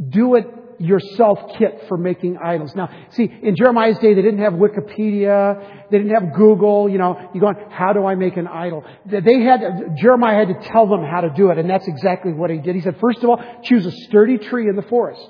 do 0.09 0.35
it 0.35 0.45
yourself 0.79 1.39
kit 1.57 1.85
for 1.87 1.97
making 1.97 2.37
idols. 2.37 2.73
Now, 2.75 2.89
see, 3.11 3.23
in 3.23 3.55
Jeremiah's 3.55 3.99
day, 3.99 4.13
they 4.13 4.21
didn't 4.21 4.39
have 4.39 4.53
Wikipedia. 4.53 5.89
They 5.91 5.97
didn't 5.97 6.13
have 6.13 6.33
Google. 6.35 6.89
You 6.89 6.97
know, 6.97 7.29
you 7.33 7.41
go, 7.41 7.47
on, 7.47 7.55
how 7.69 7.93
do 7.93 8.05
I 8.05 8.15
make 8.15 8.37
an 8.37 8.47
idol? 8.47 8.83
They 9.05 9.41
had, 9.41 9.97
Jeremiah 9.97 10.45
had 10.45 10.47
to 10.47 10.69
tell 10.69 10.87
them 10.87 11.03
how 11.03 11.21
to 11.21 11.29
do 11.29 11.51
it, 11.51 11.57
and 11.57 11.69
that's 11.69 11.87
exactly 11.87 12.33
what 12.33 12.49
he 12.49 12.57
did. 12.57 12.75
He 12.75 12.81
said, 12.81 12.97
first 12.99 13.19
of 13.19 13.29
all, 13.29 13.43
choose 13.63 13.85
a 13.85 13.91
sturdy 13.91 14.37
tree 14.37 14.69
in 14.69 14.75
the 14.75 14.83
forest. 14.83 15.27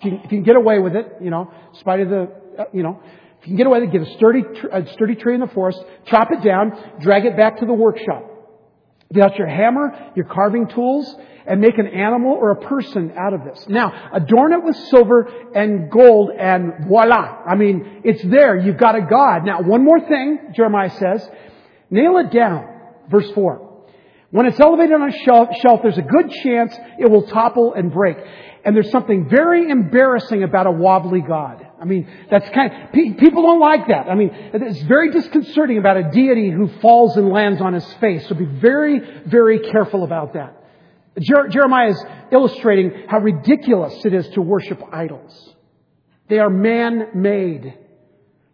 If 0.00 0.04
you, 0.04 0.16
if 0.16 0.24
you 0.24 0.38
can 0.38 0.42
get 0.42 0.56
away 0.56 0.78
with 0.78 0.94
it, 0.94 1.06
you 1.20 1.30
know, 1.30 1.50
in 1.72 1.80
spite 1.80 2.00
of 2.00 2.08
the, 2.10 2.30
uh, 2.58 2.64
you 2.72 2.82
know, 2.82 3.00
if 3.40 3.48
you 3.48 3.50
can 3.50 3.56
get 3.56 3.66
away 3.66 3.80
with 3.80 3.88
it, 3.88 3.92
get 3.92 4.06
a 4.06 4.14
sturdy, 4.16 4.42
a 4.72 4.86
sturdy 4.92 5.14
tree 5.14 5.34
in 5.34 5.40
the 5.40 5.48
forest, 5.48 5.82
chop 6.06 6.28
it 6.30 6.44
down, 6.44 6.98
drag 7.00 7.24
it 7.24 7.36
back 7.36 7.58
to 7.58 7.66
the 7.66 7.72
workshop. 7.72 8.31
Get 9.12 9.22
out 9.22 9.36
your 9.36 9.48
hammer, 9.48 10.12
your 10.14 10.24
carving 10.24 10.68
tools, 10.68 11.14
and 11.46 11.60
make 11.60 11.76
an 11.78 11.86
animal 11.86 12.32
or 12.32 12.52
a 12.52 12.56
person 12.56 13.12
out 13.18 13.34
of 13.34 13.44
this. 13.44 13.66
Now, 13.68 14.10
adorn 14.12 14.52
it 14.52 14.62
with 14.62 14.76
silver 14.88 15.28
and 15.54 15.90
gold 15.90 16.30
and 16.30 16.86
voila. 16.86 17.42
I 17.46 17.56
mean, 17.56 18.02
it's 18.04 18.22
there. 18.22 18.56
You've 18.58 18.78
got 18.78 18.94
a 18.94 19.02
God. 19.02 19.44
Now, 19.44 19.62
one 19.62 19.84
more 19.84 20.00
thing, 20.00 20.52
Jeremiah 20.54 20.90
says. 20.90 21.28
Nail 21.90 22.18
it 22.18 22.30
down. 22.30 22.68
Verse 23.10 23.30
4. 23.32 23.70
When 24.30 24.46
it's 24.46 24.58
elevated 24.58 24.94
on 24.94 25.08
a 25.08 25.24
shelf, 25.24 25.48
shelf, 25.60 25.80
there's 25.82 25.98
a 25.98 26.02
good 26.02 26.30
chance 26.42 26.74
it 26.98 27.10
will 27.10 27.26
topple 27.26 27.74
and 27.74 27.92
break. 27.92 28.16
And 28.64 28.74
there's 28.74 28.90
something 28.90 29.28
very 29.28 29.68
embarrassing 29.68 30.42
about 30.42 30.66
a 30.66 30.70
wobbly 30.70 31.20
God. 31.20 31.66
I 31.82 31.84
mean, 31.84 32.08
that's 32.30 32.48
kind 32.50 32.72
of, 32.72 32.92
people 32.92 33.42
don't 33.42 33.58
like 33.58 33.88
that. 33.88 34.06
I 34.08 34.14
mean, 34.14 34.30
it's 34.32 34.82
very 34.82 35.10
disconcerting 35.10 35.78
about 35.78 35.96
a 35.96 36.12
deity 36.12 36.48
who 36.48 36.68
falls 36.80 37.16
and 37.16 37.28
lands 37.30 37.60
on 37.60 37.74
his 37.74 37.92
face. 37.94 38.24
So 38.28 38.36
be 38.36 38.44
very, 38.44 39.00
very 39.26 39.58
careful 39.58 40.04
about 40.04 40.34
that. 40.34 40.62
Jer- 41.18 41.48
Jeremiah 41.48 41.88
is 41.88 42.04
illustrating 42.30 42.92
how 43.08 43.18
ridiculous 43.18 44.04
it 44.04 44.14
is 44.14 44.28
to 44.28 44.40
worship 44.40 44.80
idols. 44.92 45.54
They 46.28 46.38
are 46.38 46.48
man-made. 46.48 47.74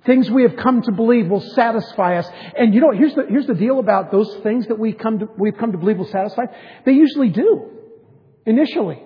Things 0.06 0.30
we 0.30 0.44
have 0.44 0.56
come 0.56 0.80
to 0.80 0.92
believe 0.92 1.28
will 1.28 1.46
satisfy 1.52 2.16
us. 2.16 2.26
And 2.56 2.72
you 2.72 2.80
know, 2.80 2.92
here's 2.92 3.14
the, 3.14 3.26
here's 3.28 3.46
the 3.46 3.52
deal 3.52 3.78
about 3.78 4.10
those 4.10 4.38
things 4.42 4.68
that 4.68 4.78
we 4.78 4.94
come 4.94 5.18
to, 5.18 5.28
we've 5.36 5.58
come 5.58 5.72
to 5.72 5.78
believe 5.78 5.98
will 5.98 6.06
satisfy. 6.06 6.46
They 6.86 6.92
usually 6.92 7.28
do. 7.28 7.72
Initially. 8.46 9.02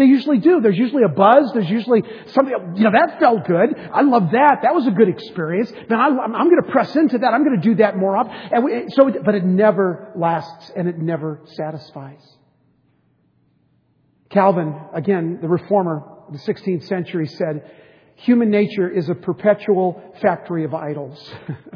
They 0.00 0.06
usually 0.06 0.38
do. 0.38 0.62
There's 0.62 0.78
usually 0.78 1.02
a 1.02 1.10
buzz. 1.10 1.52
There's 1.52 1.68
usually 1.68 2.02
something, 2.28 2.54
you 2.74 2.84
know, 2.84 2.90
that 2.90 3.20
felt 3.20 3.46
good. 3.46 3.76
I 3.92 4.00
love 4.00 4.30
that. 4.32 4.60
That 4.62 4.74
was 4.74 4.86
a 4.86 4.90
good 4.90 5.10
experience. 5.10 5.70
Man, 5.90 6.00
I, 6.00 6.06
am 6.06 6.32
going 6.32 6.62
to 6.64 6.72
press 6.72 6.96
into 6.96 7.18
that. 7.18 7.34
I'm 7.34 7.44
going 7.44 7.60
to 7.60 7.68
do 7.68 7.74
that 7.74 7.98
more 7.98 8.16
often. 8.16 8.32
And 8.32 8.64
we, 8.64 8.86
so, 8.92 9.12
but 9.22 9.34
it 9.34 9.44
never 9.44 10.10
lasts 10.16 10.72
and 10.74 10.88
it 10.88 10.96
never 10.96 11.42
satisfies. 11.44 12.22
Calvin, 14.30 14.74
again, 14.94 15.38
the 15.42 15.48
reformer 15.48 16.02
of 16.28 16.32
the 16.32 16.38
16th 16.50 16.86
century 16.86 17.26
said, 17.26 17.70
human 18.14 18.48
nature 18.48 18.88
is 18.88 19.10
a 19.10 19.14
perpetual 19.14 20.02
factory 20.22 20.64
of 20.64 20.72
idols. 20.72 21.30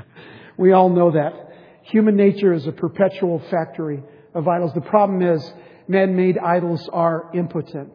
we 0.57 0.73
all 0.73 0.88
know 0.88 1.11
that. 1.11 1.50
Human 1.83 2.16
nature 2.16 2.54
is 2.54 2.66
a 2.66 2.73
perpetual 2.73 3.43
factory 3.50 4.02
of 4.33 4.49
idols. 4.49 4.73
The 4.73 4.81
problem 4.81 5.21
is, 5.21 5.52
man 5.88 6.16
made 6.16 6.38
idols 6.38 6.88
are 6.92 7.30
impotent. 7.34 7.92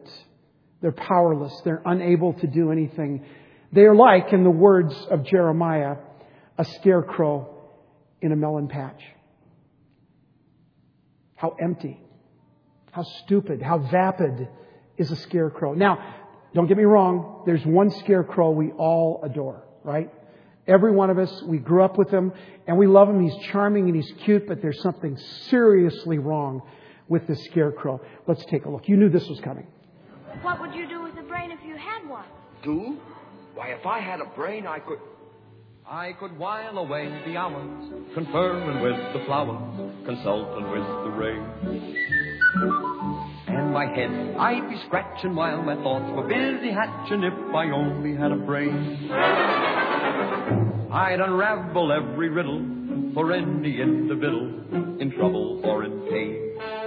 They're 0.80 0.92
powerless. 0.92 1.60
They're 1.64 1.82
unable 1.84 2.32
to 2.34 2.46
do 2.46 2.72
anything. 2.72 3.24
They 3.72 3.82
are 3.82 3.94
like, 3.94 4.32
in 4.32 4.44
the 4.44 4.50
words 4.50 4.94
of 5.10 5.24
Jeremiah, 5.24 5.96
a 6.58 6.64
scarecrow 6.64 7.54
in 8.20 8.32
a 8.32 8.36
melon 8.36 8.68
patch. 8.68 9.02
How 11.36 11.56
empty, 11.60 11.98
how 12.92 13.02
stupid, 13.24 13.62
how 13.62 13.78
vapid 13.78 14.48
is 14.98 15.10
a 15.10 15.16
scarecrow. 15.16 15.74
Now, 15.74 16.16
don't 16.54 16.66
get 16.66 16.76
me 16.76 16.84
wrong, 16.84 17.44
there's 17.46 17.64
one 17.64 17.90
scarecrow 17.90 18.50
we 18.50 18.72
all 18.72 19.20
adore, 19.22 19.64
right? 19.84 20.10
Every 20.66 20.92
one 20.92 21.08
of 21.08 21.18
us, 21.18 21.42
we 21.42 21.58
grew 21.58 21.82
up 21.82 21.96
with 21.96 22.10
him 22.10 22.32
and 22.66 22.76
we 22.76 22.86
love 22.86 23.08
him. 23.08 23.22
He's 23.22 23.46
charming 23.50 23.86
and 23.86 23.96
he's 23.96 24.12
cute, 24.24 24.46
but 24.46 24.60
there's 24.60 24.80
something 24.82 25.16
seriously 25.48 26.18
wrong 26.18 26.62
with 27.10 27.26
the 27.26 27.36
scarecrow. 27.36 28.00
Let's 28.26 28.42
take 28.46 28.64
a 28.64 28.70
look. 28.70 28.88
You 28.88 28.96
knew 28.96 29.10
this 29.10 29.28
was 29.28 29.38
coming. 29.40 29.66
What 30.40 30.60
would 30.60 30.74
you 30.74 30.88
do 30.88 31.02
with 31.02 31.18
a 31.18 31.22
brain 31.22 31.50
if 31.50 31.58
you 31.66 31.76
had 31.76 32.08
one? 32.08 32.24
Do? 32.62 32.96
Why, 33.54 33.72
if 33.72 33.84
I 33.84 34.00
had 34.00 34.20
a 34.20 34.26
brain, 34.26 34.66
I 34.66 34.78
could. 34.78 35.00
I 35.86 36.12
could 36.20 36.38
while 36.38 36.78
away 36.78 37.08
the 37.26 37.36
hours, 37.36 37.92
conferring 38.14 38.80
with 38.80 38.96
the 39.12 39.24
flowers, 39.26 39.92
consulting 40.06 40.70
with 40.70 40.86
the 41.04 41.10
rain. 41.10 41.42
and 43.48 43.72
my 43.72 43.86
head 43.86 44.36
I'd 44.38 44.70
be 44.70 44.80
scratching 44.86 45.34
while 45.34 45.62
my 45.62 45.74
thoughts 45.74 46.12
were 46.14 46.28
busy 46.28 46.70
hatching 46.70 47.24
if 47.24 47.34
I 47.52 47.70
only 47.72 48.14
had 48.14 48.30
a 48.30 48.36
brain. 48.36 49.10
I'd 50.92 51.18
unravel 51.20 51.90
every 51.92 52.28
riddle 52.28 53.12
for 53.12 53.32
any 53.32 53.80
individual 53.80 55.00
in 55.00 55.10
trouble 55.16 55.60
or 55.64 55.82
in 55.84 56.02
pain. 56.08 56.79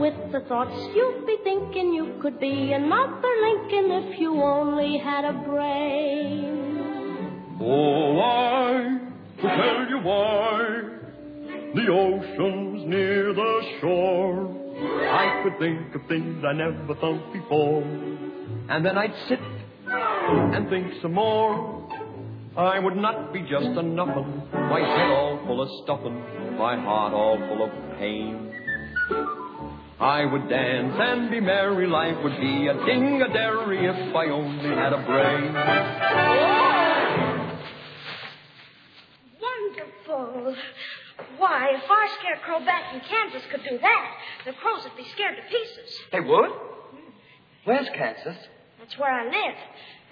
With 0.00 0.32
the 0.32 0.40
thoughts 0.48 0.74
you'd 0.94 1.26
be 1.26 1.36
thinking 1.44 1.92
you 1.92 2.18
could 2.22 2.40
be 2.40 2.72
another 2.72 3.28
Lincoln 3.42 3.90
if 3.90 4.18
you 4.18 4.42
only 4.42 4.96
had 4.96 5.26
a 5.26 5.34
brain. 5.46 6.56
Oh, 7.60 8.18
I 8.18 8.98
could 9.38 9.50
tell 9.50 9.88
you 9.90 9.98
why 9.98 10.82
the 11.74 11.86
ocean's 11.92 12.88
near 12.88 13.34
the 13.34 13.62
shore. 13.82 14.56
I 15.06 15.42
could 15.42 15.58
think 15.58 15.94
of 15.94 16.08
things 16.08 16.42
I 16.46 16.54
never 16.54 16.94
thought 16.94 17.32
before. 17.34 17.82
And 18.70 18.82
then 18.82 18.96
I'd 18.96 19.14
sit 19.28 19.40
and 19.86 20.70
think 20.70 20.94
some 21.02 21.12
more. 21.12 21.86
I 22.56 22.78
would 22.78 22.96
not 22.96 23.34
be 23.34 23.42
just 23.42 23.66
a 23.66 23.82
nothing, 23.82 24.48
my 24.50 24.80
head 24.80 25.10
all 25.10 25.38
full 25.44 25.60
of 25.60 25.68
stuffin', 25.84 26.56
my 26.56 26.80
heart 26.80 27.12
all 27.12 27.36
full 27.36 27.64
of 27.66 27.98
pain. 27.98 28.46
I 30.00 30.24
would 30.24 30.48
dance 30.48 30.96
and 30.98 31.30
be 31.30 31.40
merry, 31.40 31.86
life 31.86 32.16
would 32.24 32.40
be 32.40 32.68
a 32.68 32.74
ding-a-dairy 32.86 33.84
if 33.84 34.16
I 34.16 34.26
only 34.30 34.70
had 34.70 34.94
a 34.94 35.04
brain. 35.04 35.52
Wonderful. 39.36 40.56
Why, 41.36 41.68
if 41.74 41.90
our 41.90 42.08
scarecrow 42.18 42.64
back 42.64 42.94
in 42.94 43.00
Kansas 43.00 43.42
could 43.50 43.62
do 43.68 43.78
that, 43.78 44.16
the 44.46 44.52
crows 44.54 44.84
would 44.84 44.96
be 44.96 45.04
scared 45.12 45.36
to 45.36 45.42
pieces. 45.42 45.98
They 46.12 46.20
would? 46.20 46.50
Where's 47.64 47.88
Kansas? 47.94 48.38
That's 48.78 48.96
where 48.98 49.12
I 49.12 49.24
live. 49.24 49.58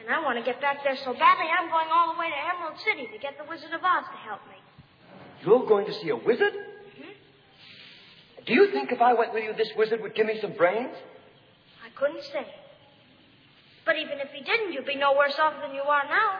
And 0.04 0.14
I 0.14 0.20
want 0.22 0.38
to 0.38 0.44
get 0.44 0.60
back 0.60 0.84
there 0.84 0.96
so 0.96 1.14
badly, 1.14 1.46
I'm 1.48 1.70
going 1.70 1.88
all 1.94 2.12
the 2.12 2.20
way 2.20 2.28
to 2.28 2.36
Emerald 2.54 2.78
City 2.84 3.08
to 3.10 3.18
get 3.18 3.38
the 3.38 3.48
Wizard 3.48 3.72
of 3.72 3.80
Oz 3.80 4.04
to 4.12 4.18
help 4.28 4.40
me. 4.52 4.60
You're 5.46 5.66
going 5.66 5.86
to 5.86 5.94
see 5.94 6.10
a 6.10 6.16
wizard? 6.16 6.52
Do 8.48 8.54
you 8.54 8.72
think 8.72 8.90
if 8.90 9.00
I 9.02 9.12
went 9.12 9.34
with 9.34 9.44
you, 9.44 9.52
this 9.52 9.68
wizard 9.76 10.00
would 10.00 10.14
give 10.14 10.26
me 10.26 10.38
some 10.40 10.52
brains? 10.52 10.96
I 11.84 11.90
couldn't 12.00 12.22
say. 12.32 12.46
But 13.84 13.96
even 13.96 14.18
if 14.20 14.28
he 14.32 14.42
didn't, 14.42 14.72
you'd 14.72 14.86
be 14.86 14.96
no 14.96 15.12
worse 15.12 15.34
off 15.38 15.52
than 15.60 15.74
you 15.74 15.82
are 15.82 16.04
now. 16.04 16.38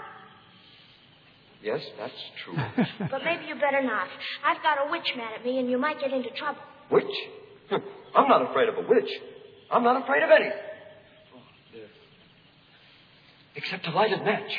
Yes, 1.62 1.82
that's 1.98 2.14
true. 2.44 2.54
But 3.10 3.24
maybe 3.24 3.44
you 3.44 3.54
better 3.56 3.82
not. 3.82 4.08
I've 4.42 4.62
got 4.62 4.86
a 4.86 4.90
witch 4.90 5.12
mad 5.16 5.34
at 5.38 5.44
me, 5.44 5.58
and 5.58 5.68
you 5.68 5.76
might 5.76 6.00
get 6.00 6.12
into 6.12 6.30
trouble. 6.30 6.62
Witch? 6.90 7.04
I'm 8.14 8.28
not 8.28 8.50
afraid 8.50 8.70
of 8.70 8.76
a 8.76 8.88
witch. 8.88 9.10
I'm 9.70 9.82
not 9.84 10.02
afraid 10.02 10.22
of 10.22 10.30
anything. 10.30 10.58
Oh, 11.36 11.40
dear. 11.72 11.86
Except 13.54 13.86
a 13.86 13.90
lighted 13.90 14.24
match. 14.24 14.50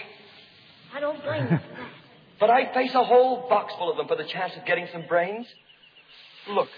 I 0.94 1.00
don't 1.00 1.24
blame 1.24 1.44
you 1.44 1.50
for 1.50 1.56
that. 1.56 1.64
But 2.40 2.50
I'd 2.52 2.74
face 2.74 2.94
a 2.94 3.04
whole 3.04 3.50
box 3.50 3.74
full 3.78 3.92
of 3.92 3.98
them 3.98 4.08
for 4.08 4.16
the 4.16 4.24
chance 4.24 4.56
of 4.56 4.66
getting 4.66 4.88
some 4.94 5.04
brains. 5.10 5.46
Look, 6.50 6.70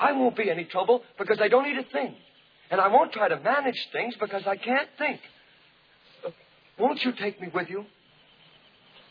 I 0.00 0.12
won't 0.12 0.36
be 0.36 0.50
any 0.50 0.64
trouble 0.64 1.02
because 1.18 1.38
I 1.40 1.48
don't 1.48 1.64
need 1.64 1.78
a 1.78 1.88
thing. 1.90 2.14
And 2.70 2.80
I 2.80 2.88
won't 2.88 3.12
try 3.12 3.28
to 3.28 3.40
manage 3.40 3.88
things 3.92 4.14
because 4.20 4.42
I 4.46 4.56
can't 4.56 4.88
think. 4.98 5.20
Uh, 6.26 6.30
won't 6.78 7.02
you 7.04 7.12
take 7.12 7.40
me 7.40 7.48
with 7.52 7.68
you? 7.70 7.84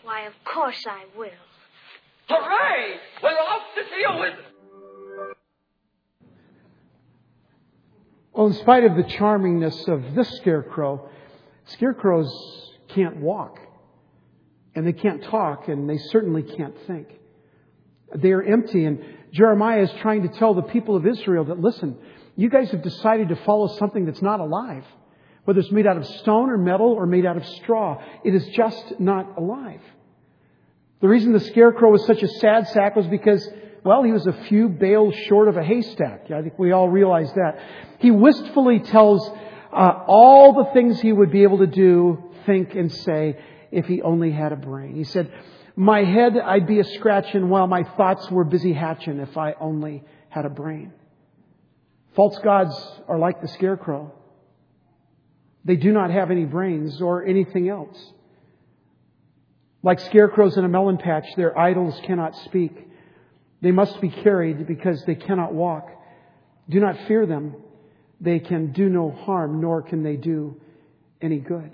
Why, 0.04 0.22
of 0.28 0.34
course 0.46 0.86
I 0.88 1.06
will. 1.18 1.30
Hooray! 2.30 2.96
We're 3.24 3.30
off 3.30 3.62
to 3.76 3.82
deal 3.96 4.20
with 4.20 4.34
wizard! 4.34 5.36
Well, 8.34 8.48
in 8.48 8.54
spite 8.54 8.84
of 8.84 8.96
the 8.96 9.04
charmingness 9.04 9.88
of 9.88 10.14
this 10.14 10.30
scarecrow, 10.38 11.10
scarecrows 11.66 12.32
can't 12.90 13.18
walk. 13.18 13.60
And 14.76 14.86
they 14.86 14.94
can't 14.94 15.24
talk, 15.24 15.68
and 15.68 15.90
they 15.90 15.98
certainly 15.98 16.44
can't 16.44 16.76
think. 16.86 17.08
They 18.16 18.32
are 18.32 18.44
empty, 18.44 18.86
and 18.86 19.04
Jeremiah 19.32 19.82
is 19.82 19.92
trying 20.02 20.24
to 20.24 20.30
tell 20.30 20.54
the 20.54 20.62
people 20.62 20.96
of 20.96 21.06
Israel 21.06 21.46
that, 21.46 21.60
listen, 21.60 21.98
you 22.36 22.50
guys 22.50 22.70
have 22.72 22.82
decided 22.82 23.30
to 23.30 23.36
follow 23.38 23.68
something 23.78 24.06
that's 24.06 24.22
not 24.22 24.40
alive. 24.40 24.84
Whether 25.46 25.60
it's 25.60 25.72
made 25.72 25.88
out 25.88 25.98
of 25.98 26.06
stone 26.06 26.50
or 26.50 26.58
metal 26.58 26.92
or 26.92 27.06
made 27.06 27.26
out 27.26 27.38
of 27.38 27.46
straw, 27.46 28.02
it 28.24 28.36
is 28.36 28.46
just 28.50 29.00
not 29.00 29.38
alive. 29.38 29.82
The 31.00 31.08
reason 31.08 31.32
the 31.32 31.40
scarecrow 31.40 31.92
was 31.92 32.06
such 32.06 32.22
a 32.24 32.28
sad 32.28 32.68
sack 32.70 32.96
was 32.96 33.08
because, 33.08 33.48
well, 33.84 34.04
he 34.04 34.12
was 34.12 34.28
a 34.28 34.34
few 34.34 34.68
bales 34.68 35.16
short 35.28 35.48
of 35.48 35.56
a 35.56 35.64
haystack. 35.64 36.32
I 36.32 36.42
think 36.42 36.58
we 36.60 36.72
all 36.72 36.90
realize 36.90 37.32
that. 37.34 37.60
He 38.00 38.12
wistfully 38.12 38.80
tells 38.80 39.30
uh, 39.72 40.04
all 40.08 40.54
the 40.54 40.72
things 40.74 41.00
he 41.00 41.14
would 41.14 41.32
be 41.32 41.44
able 41.44 41.60
to 41.60 41.68
do, 41.68 42.32
think, 42.46 42.76
and 42.76 42.92
say 42.92 43.38
if 43.72 43.86
he 43.86 44.02
only 44.02 44.32
had 44.32 44.52
a 44.52 44.56
brain. 44.56 44.96
He 44.96 45.04
said, 45.04 45.32
My 45.80 46.04
head 46.04 46.36
I'd 46.36 46.66
be 46.66 46.80
a 46.80 46.84
scratching 46.84 47.50
while 47.50 47.68
my 47.68 47.84
thoughts 47.84 48.32
were 48.32 48.44
busy 48.44 48.74
hatching 48.74 49.20
if 49.20 49.38
I 49.38 49.54
only 49.60 50.04
had 50.28 50.44
a 50.44 50.50
brain. 50.50 50.92
False 52.16 52.40
gods 52.40 52.76
are 53.08 53.20
like 53.20 53.42
the 53.42 53.48
scarecrow. 53.48 54.12
They 55.66 55.76
do 55.76 55.92
not 55.92 56.10
have 56.10 56.32
any 56.32 56.46
brains 56.46 57.00
or 57.00 57.24
anything 57.24 57.70
else. 57.70 57.96
Like 59.84 60.00
scarecrows 60.00 60.58
in 60.58 60.66
a 60.66 60.68
melon 60.68 60.98
patch, 60.98 61.28
their 61.36 61.56
idols 61.56 62.02
cannot 62.08 62.36
speak. 62.46 62.76
They 63.62 63.72
must 63.72 64.02
be 64.02 64.10
carried 64.10 64.66
because 64.66 65.06
they 65.06 65.14
cannot 65.14 65.54
walk. 65.54 65.90
Do 66.68 66.80
not 66.80 66.98
fear 67.08 67.28
them. 67.28 67.56
They 68.20 68.40
can 68.40 68.72
do 68.72 68.90
no 68.90 69.12
harm, 69.12 69.62
nor 69.62 69.84
can 69.84 70.02
they 70.02 70.16
do 70.16 70.60
any 71.22 71.38
good. 71.38 71.70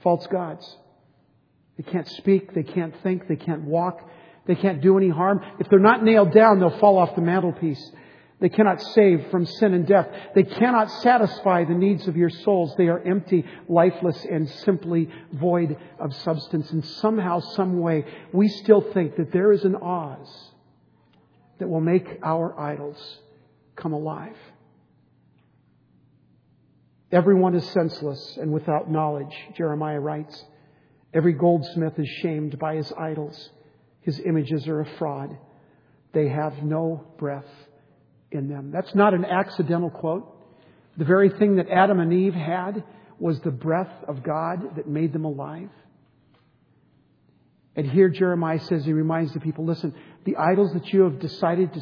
False 0.00 0.28
gods. 0.28 0.76
They 1.78 1.90
can't 1.90 2.08
speak, 2.08 2.54
they 2.54 2.64
can't 2.64 2.94
think, 3.02 3.28
they 3.28 3.36
can't 3.36 3.62
walk, 3.62 4.00
they 4.46 4.56
can't 4.56 4.82
do 4.82 4.98
any 4.98 5.08
harm. 5.08 5.40
If 5.60 5.68
they're 5.70 5.78
not 5.78 6.02
nailed 6.02 6.32
down, 6.32 6.58
they'll 6.58 6.78
fall 6.78 6.98
off 6.98 7.14
the 7.14 7.22
mantelpiece. 7.22 7.92
They 8.40 8.48
cannot 8.48 8.80
save 8.80 9.30
from 9.30 9.46
sin 9.46 9.74
and 9.74 9.86
death. 9.86 10.08
They 10.34 10.44
cannot 10.44 10.90
satisfy 11.02 11.64
the 11.64 11.74
needs 11.74 12.06
of 12.06 12.16
your 12.16 12.30
souls. 12.30 12.74
They 12.76 12.86
are 12.86 13.00
empty, 13.00 13.44
lifeless, 13.68 14.24
and 14.24 14.48
simply 14.48 15.08
void 15.32 15.76
of 15.98 16.14
substance. 16.14 16.70
And 16.70 16.84
somehow, 16.84 17.40
some 17.40 17.80
way, 17.80 18.04
we 18.32 18.48
still 18.48 18.80
think 18.80 19.16
that 19.16 19.32
there 19.32 19.52
is 19.52 19.64
an 19.64 19.74
Oz 19.74 20.52
that 21.58 21.68
will 21.68 21.80
make 21.80 22.06
our 22.22 22.58
idols 22.58 23.18
come 23.74 23.92
alive. 23.92 24.36
Everyone 27.10 27.56
is 27.56 27.68
senseless 27.70 28.36
and 28.40 28.52
without 28.52 28.90
knowledge, 28.90 29.34
Jeremiah 29.56 30.00
writes. 30.00 30.44
Every 31.14 31.32
goldsmith 31.32 31.98
is 31.98 32.08
shamed 32.22 32.58
by 32.58 32.76
his 32.76 32.92
idols. 32.92 33.50
His 34.02 34.20
images 34.20 34.68
are 34.68 34.80
a 34.80 34.96
fraud. 34.98 35.36
They 36.12 36.28
have 36.28 36.62
no 36.62 37.06
breath 37.18 37.48
in 38.30 38.48
them. 38.48 38.70
That's 38.72 38.94
not 38.94 39.14
an 39.14 39.24
accidental 39.24 39.90
quote. 39.90 40.34
The 40.96 41.04
very 41.04 41.30
thing 41.30 41.56
that 41.56 41.68
Adam 41.70 42.00
and 42.00 42.12
Eve 42.12 42.34
had 42.34 42.84
was 43.18 43.40
the 43.40 43.50
breath 43.50 43.92
of 44.06 44.22
God 44.22 44.76
that 44.76 44.88
made 44.88 45.12
them 45.12 45.24
alive. 45.24 45.70
And 47.76 47.88
here 47.88 48.08
Jeremiah 48.08 48.60
says, 48.60 48.84
he 48.84 48.92
reminds 48.92 49.32
the 49.32 49.40
people, 49.40 49.64
listen, 49.64 49.94
the 50.24 50.36
idols 50.36 50.72
that 50.72 50.92
you 50.92 51.02
have 51.02 51.20
decided 51.20 51.72
to 51.74 51.80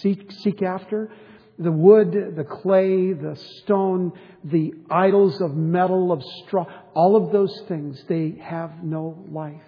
seek, 0.00 0.30
seek 0.32 0.62
after, 0.62 1.10
the 1.60 1.70
wood, 1.70 2.34
the 2.36 2.44
clay, 2.44 3.12
the 3.12 3.36
stone, 3.36 4.12
the 4.42 4.72
idols 4.90 5.42
of 5.42 5.54
metal, 5.54 6.10
of 6.10 6.22
straw, 6.46 6.64
all 6.94 7.16
of 7.16 7.32
those 7.32 7.62
things, 7.68 8.02
they 8.08 8.36
have 8.42 8.82
no 8.82 9.22
life. 9.30 9.60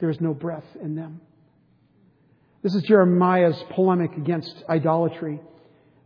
There 0.00 0.08
is 0.08 0.18
no 0.18 0.32
breath 0.32 0.64
in 0.82 0.94
them. 0.94 1.20
This 2.62 2.74
is 2.74 2.82
Jeremiah's 2.84 3.62
polemic 3.70 4.16
against 4.16 4.64
idolatry. 4.68 5.40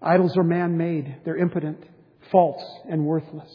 Idols 0.03 0.37
are 0.37 0.43
man 0.43 0.77
made, 0.77 1.19
they're 1.25 1.37
impotent, 1.37 1.85
false, 2.33 2.65
and 2.89 3.07
worthless. 3.07 3.51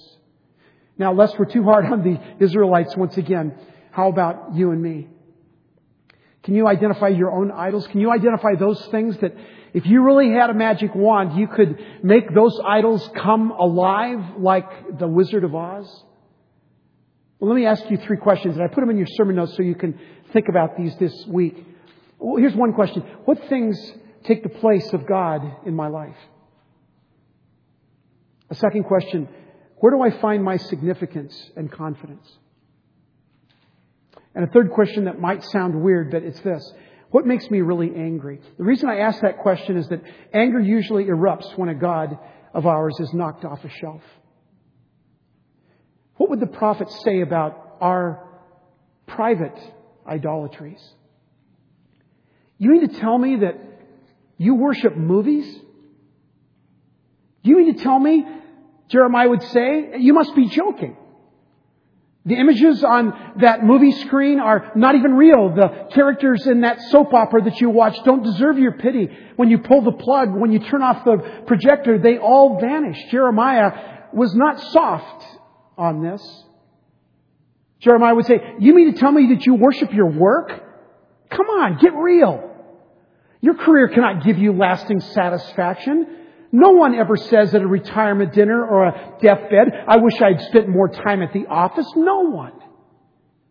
Now, 0.98 1.12
lest 1.14 1.38
we're 1.38 1.46
too 1.46 1.64
hard 1.64 1.86
on 1.86 2.04
the 2.04 2.44
Israelites 2.44 2.96
once 2.96 3.18
again, 3.18 3.54
how 3.92 4.08
about 4.08 4.56
you 4.56 4.72
and 4.72 4.82
me? 4.82 5.10
Can 6.46 6.54
you 6.54 6.68
identify 6.68 7.08
your 7.08 7.32
own 7.32 7.52
idols? 7.52 7.88
Can 7.88 8.00
you 8.00 8.12
identify 8.12 8.54
those 8.54 8.80
things 8.88 9.18
that 9.18 9.36
if 9.74 9.88
you 9.88 10.04
really 10.04 10.30
had 10.30 10.52
a 10.52 10.54
magic 10.54 10.94
wand, 10.94 11.38
you 11.40 11.48
could 11.48 11.84
make 12.04 12.32
those 12.36 12.60
idols 12.64 13.10
come 13.16 13.50
alive 13.50 14.38
like 14.38 15.00
the 15.00 15.08
Wizard 15.08 15.44
of 15.44 15.56
Oz? 15.56 16.04
Well, 17.40 17.50
let 17.50 17.56
me 17.56 17.66
ask 17.66 17.90
you 17.90 17.98
three 17.98 18.18
questions, 18.18 18.56
and 18.56 18.64
I 18.64 18.68
put 18.68 18.82
them 18.82 18.92
in 18.92 18.98
your 18.98 19.08
sermon 19.08 19.38
notes 19.38 19.56
so 19.56 19.64
you 19.64 19.74
can 19.74 20.00
think 20.34 20.48
about 20.48 20.78
these 20.78 20.96
this 20.98 21.26
week. 21.26 21.58
Well, 22.20 22.38
here's 22.38 22.56
one 22.56 22.74
question. 22.74 23.02
What 23.26 23.50
things 23.50 23.76
take 24.26 24.44
the 24.44 24.50
place 24.50 24.94
of 24.94 25.08
God 25.08 25.42
in 25.66 25.76
my 25.76 25.88
life? 25.88 26.16
A 28.52 28.56
second 28.56 28.84
question, 28.84 29.28
where 29.78 29.92
do 29.92 30.04
I 30.04 30.22
find 30.22 30.44
my 30.44 30.58
significance 30.58 31.50
and 31.56 31.72
confidence? 31.72 32.38
And 34.36 34.44
a 34.44 34.48
third 34.48 34.72
question 34.72 35.06
that 35.06 35.20
might 35.20 35.44
sound 35.46 35.82
weird, 35.82 36.12
but 36.12 36.24
it's 36.24 36.40
this. 36.42 36.74
What 37.10 37.26
makes 37.26 37.50
me 37.50 37.62
really 37.62 37.96
angry? 37.96 38.42
The 38.58 38.64
reason 38.66 38.90
I 38.90 38.98
ask 38.98 39.22
that 39.22 39.38
question 39.40 39.78
is 39.78 39.88
that 39.88 40.02
anger 40.34 40.60
usually 40.60 41.06
erupts 41.06 41.58
when 41.58 41.70
a 41.70 41.76
God 41.76 42.18
of 42.54 42.66
ours 42.66 42.98
is 43.00 43.14
knocked 43.14 43.46
off 43.46 43.64
a 43.64 43.70
shelf. 43.70 44.02
What 46.18 46.30
would 46.30 46.42
the 46.42 46.48
prophet 46.48 46.90
say 47.04 47.22
about 47.22 47.78
our 47.80 48.28
private 49.08 49.58
idolatries? 50.06 50.82
You 52.58 52.72
mean 52.72 52.88
to 52.90 53.00
tell 53.00 53.18
me 53.18 53.38
that 53.38 53.58
you 54.38 54.56
worship 54.56 54.98
movies? 54.98 55.60
You 57.44 57.58
mean 57.58 57.76
to 57.76 57.84
tell 57.84 58.00
me, 58.00 58.26
Jeremiah 58.90 59.30
would 59.30 59.44
say, 59.44 59.94
you 60.00 60.14
must 60.14 60.36
be 60.36 60.50
joking. 60.50 60.98
The 62.28 62.36
images 62.36 62.84
on 62.84 63.34
that 63.42 63.64
movie 63.64 63.92
screen 63.92 64.40
are 64.40 64.72
not 64.76 64.96
even 64.96 65.14
real. 65.14 65.54
The 65.54 65.90
characters 65.94 66.48
in 66.48 66.62
that 66.62 66.82
soap 66.90 67.14
opera 67.14 67.44
that 67.44 67.62
you 67.62 67.70
watch 67.70 67.96
don't 68.04 68.24
deserve 68.24 68.58
your 68.58 68.72
pity. 68.74 69.10
When 69.36 69.50
you 69.50 69.60
pull 69.60 69.84
the 69.84 69.92
plug, 69.92 70.34
when 70.34 70.52
you 70.52 70.58
turn 70.60 70.82
off 70.82 71.06
the 71.06 71.44
projector, 71.46 72.00
they 72.00 72.18
all 72.18 72.60
vanish. 72.60 72.98
Jeremiah 73.12 74.08
was 74.12 74.34
not 74.34 74.60
soft 74.60 75.24
on 75.78 76.02
this. 76.02 76.44
Jeremiah 77.80 78.16
would 78.16 78.26
say, 78.26 78.40
you 78.60 78.74
mean 78.74 78.92
to 78.92 79.00
tell 79.00 79.12
me 79.12 79.36
that 79.36 79.46
you 79.46 79.54
worship 79.54 79.94
your 79.94 80.10
work? 80.10 80.50
Come 81.30 81.46
on, 81.46 81.78
get 81.78 81.94
real. 81.94 82.52
Your 83.42 83.54
career 83.54 83.90
cannot 83.90 84.24
give 84.24 84.40
you 84.40 84.54
lasting 84.54 85.00
satisfaction. 85.00 86.08
No 86.56 86.70
one 86.70 86.96
ever 86.96 87.18
says 87.18 87.54
at 87.54 87.62
a 87.62 87.68
retirement 87.68 88.32
dinner 88.32 88.66
or 88.66 88.86
a 88.86 89.18
deathbed, 89.22 89.74
I 89.90 89.98
wish 89.98 90.14
I'd 90.22 90.42
spent 90.44 90.70
more 90.70 90.88
time 90.88 91.22
at 91.22 91.34
the 91.34 91.48
office. 91.48 91.86
No 91.98 92.22
one. 92.22 92.54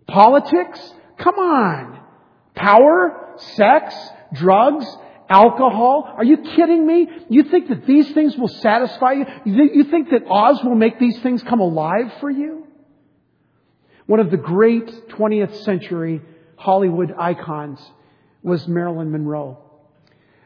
Politics? 0.08 0.80
Come 1.18 1.34
on. 1.34 2.00
Power? 2.54 3.34
Sex? 3.56 3.94
Drugs? 4.32 4.86
Alcohol? 5.28 6.14
Are 6.16 6.24
you 6.24 6.38
kidding 6.56 6.86
me? 6.86 7.08
You 7.28 7.42
think 7.42 7.68
that 7.68 7.84
these 7.84 8.10
things 8.12 8.38
will 8.38 8.48
satisfy 8.48 9.12
you? 9.12 9.26
You 9.44 9.84
think 9.84 10.08
that 10.08 10.22
Oz 10.26 10.64
will 10.64 10.74
make 10.74 10.98
these 10.98 11.18
things 11.20 11.42
come 11.42 11.60
alive 11.60 12.10
for 12.20 12.30
you? 12.30 12.66
One 14.06 14.20
of 14.20 14.30
the 14.30 14.38
great 14.38 15.10
20th 15.10 15.62
century 15.64 16.22
Hollywood 16.56 17.12
icons 17.18 17.86
was 18.42 18.66
Marilyn 18.66 19.10
Monroe. 19.10 19.58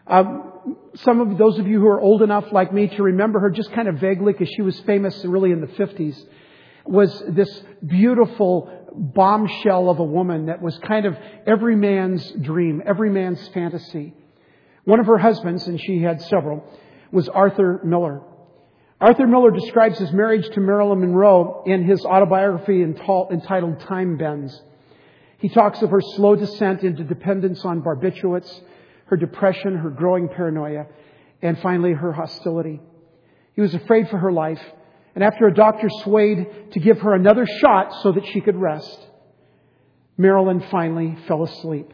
Um, 0.09 0.77
some 0.94 1.20
of 1.20 1.38
those 1.38 1.59
of 1.59 1.66
you 1.66 1.81
who 1.81 1.87
are 1.87 2.01
old 2.01 2.22
enough 2.22 2.46
like 2.53 2.72
me 2.72 2.88
to 2.88 3.03
remember 3.03 3.40
her 3.40 3.51
just 3.51 3.72
kind 3.72 3.88
of 3.88 3.96
vaguely 3.96 4.33
because 4.33 4.48
she 4.48 4.62
was 4.62 4.79
famous 4.81 5.24
really 5.24 5.53
in 5.53 5.61
the 5.61 5.66
50s 5.66 6.18
was 6.88 7.22
this 7.29 7.62
beautiful 7.87 8.70
bombshell 8.94 9.90
of 9.90 9.98
a 9.98 10.05
woman 10.05 10.46
that 10.46 10.62
was 10.62 10.77
kind 10.79 11.05
of 11.07 11.16
every 11.46 11.77
man's 11.77 12.31
dream, 12.40 12.83
every 12.87 13.11
man's 13.11 13.46
fantasy. 13.48 14.14
One 14.85 14.98
of 14.98 15.07
her 15.07 15.18
husbands, 15.18 15.68
and 15.68 15.79
she 15.79 16.01
had 16.01 16.22
several, 16.22 16.64
was 17.12 17.29
Arthur 17.29 17.81
Miller. 17.85 18.22
Arthur 19.01 19.27
Miller 19.27 19.51
describes 19.51 19.98
his 19.98 20.12
marriage 20.12 20.48
to 20.51 20.61
Marilyn 20.61 21.01
Monroe 21.01 21.62
in 21.66 21.85
his 21.85 22.05
autobiography 22.05 22.83
entitled 22.83 23.81
Time 23.81 24.16
Bends. 24.16 24.61
He 25.38 25.48
talks 25.48 25.83
of 25.83 25.90
her 25.90 26.01
slow 26.01 26.35
descent 26.35 26.83
into 26.83 27.05
dependence 27.05 27.64
on 27.64 27.83
barbiturates, 27.83 28.61
her 29.09 29.16
depression, 29.16 29.77
her 29.77 29.90
growing 29.90 30.29
paranoia, 30.29 30.87
and 31.42 31.59
finally 31.59 31.92
her 31.92 32.12
hostility. 32.12 32.81
He 33.55 33.61
was 33.61 33.75
afraid 33.75 34.09
for 34.09 34.18
her 34.18 34.33
life, 34.33 34.61
and 35.14 35.25
after 35.25 35.47
a 35.47 35.55
doctor 35.55 35.88
swayed 36.05 36.73
to 36.73 36.81
give 36.81 37.01
her 37.01 37.14
another 37.14 37.47
shot 37.61 37.92
so 38.03 38.12
that 38.12 38.27
she 38.27 38.40
could 38.40 38.57
rest, 38.57 38.99
Marilyn 40.16 40.61
finally 40.71 41.16
fell 41.27 41.42
asleep. 41.42 41.92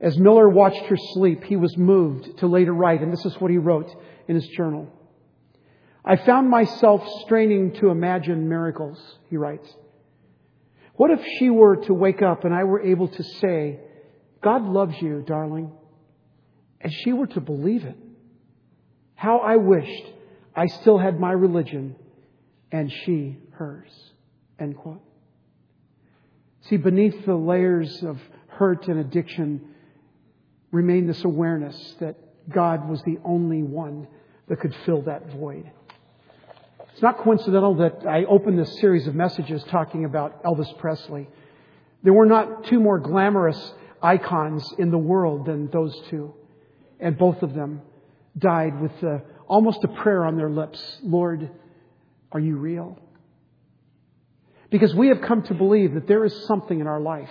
As 0.00 0.18
Miller 0.18 0.48
watched 0.48 0.84
her 0.86 0.96
sleep, 1.14 1.44
he 1.44 1.56
was 1.56 1.76
moved 1.76 2.38
to 2.38 2.46
later 2.46 2.72
write, 2.72 3.02
and 3.02 3.12
this 3.12 3.24
is 3.24 3.34
what 3.40 3.50
he 3.50 3.58
wrote 3.58 3.90
in 4.28 4.34
his 4.34 4.46
journal. 4.48 4.88
I 6.04 6.16
found 6.16 6.48
myself 6.48 7.06
straining 7.24 7.74
to 7.74 7.90
imagine 7.90 8.48
miracles, 8.48 8.98
he 9.28 9.36
writes. 9.36 9.68
What 10.94 11.10
if 11.10 11.20
she 11.38 11.50
were 11.50 11.76
to 11.76 11.94
wake 11.94 12.22
up 12.22 12.44
and 12.44 12.54
I 12.54 12.64
were 12.64 12.82
able 12.82 13.08
to 13.08 13.22
say, 13.22 13.80
God 14.42 14.62
loves 14.62 14.94
you, 15.00 15.22
darling, 15.26 15.72
and 16.80 16.92
she 16.92 17.12
were 17.12 17.26
to 17.28 17.40
believe 17.40 17.84
it? 17.84 17.96
How 19.14 19.38
I 19.38 19.56
wished 19.56 20.04
I 20.54 20.66
still 20.66 20.98
had 20.98 21.18
my 21.18 21.32
religion 21.32 21.96
and 22.72 22.92
she 22.92 23.38
hers. 23.52 23.90
End 24.58 24.76
quote. 24.76 25.02
See, 26.62 26.76
beneath 26.76 27.24
the 27.24 27.34
layers 27.34 28.02
of 28.02 28.18
hurt 28.48 28.88
and 28.88 28.98
addiction 28.98 29.74
remained 30.70 31.08
this 31.08 31.24
awareness 31.24 31.96
that 32.00 32.16
God 32.48 32.88
was 32.88 33.02
the 33.02 33.18
only 33.24 33.62
one 33.62 34.06
that 34.48 34.60
could 34.60 34.74
fill 34.84 35.02
that 35.02 35.32
void. 35.32 35.70
It's 36.92 37.02
not 37.02 37.18
coincidental 37.18 37.76
that 37.76 38.06
I 38.06 38.24
opened 38.24 38.58
this 38.58 38.78
series 38.80 39.06
of 39.06 39.14
messages 39.14 39.64
talking 39.64 40.04
about 40.04 40.42
Elvis 40.42 40.76
Presley. 40.78 41.28
There 42.02 42.12
were 42.12 42.26
not 42.26 42.64
two 42.64 42.80
more 42.80 42.98
glamorous 42.98 43.72
icons 44.02 44.74
in 44.78 44.90
the 44.90 44.98
world 44.98 45.46
than 45.46 45.70
those 45.70 45.98
two. 46.10 46.34
And 47.00 47.16
both 47.16 47.42
of 47.42 47.54
them 47.54 47.82
died 48.38 48.80
with 48.80 48.92
uh, 49.02 49.18
almost 49.48 49.82
a 49.84 49.88
prayer 49.88 50.24
on 50.24 50.36
their 50.36 50.50
lips 50.50 50.80
Lord, 51.02 51.50
are 52.32 52.40
you 52.40 52.56
real? 52.56 52.98
Because 54.70 54.94
we 54.94 55.08
have 55.08 55.20
come 55.22 55.42
to 55.44 55.54
believe 55.54 55.94
that 55.94 56.06
there 56.06 56.24
is 56.24 56.46
something 56.46 56.78
in 56.78 56.86
our 56.86 57.00
life, 57.00 57.30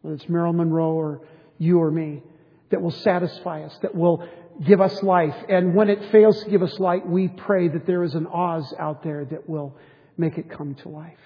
whether 0.00 0.16
it's 0.16 0.28
Marilyn 0.28 0.56
Monroe 0.56 0.92
or 0.92 1.20
you 1.58 1.80
or 1.80 1.90
me, 1.90 2.22
that 2.70 2.80
will 2.80 2.90
satisfy 2.90 3.62
us, 3.62 3.78
that 3.82 3.94
will 3.94 4.26
give 4.66 4.80
us 4.80 5.02
life. 5.02 5.36
And 5.48 5.74
when 5.74 5.90
it 5.90 6.10
fails 6.10 6.42
to 6.42 6.50
give 6.50 6.62
us 6.62 6.78
light, 6.78 7.06
we 7.06 7.28
pray 7.28 7.68
that 7.68 7.86
there 7.86 8.02
is 8.02 8.14
an 8.14 8.26
Oz 8.26 8.72
out 8.78 9.02
there 9.02 9.26
that 9.26 9.48
will 9.48 9.76
make 10.16 10.38
it 10.38 10.50
come 10.50 10.74
to 10.76 10.88
life. 10.88 11.18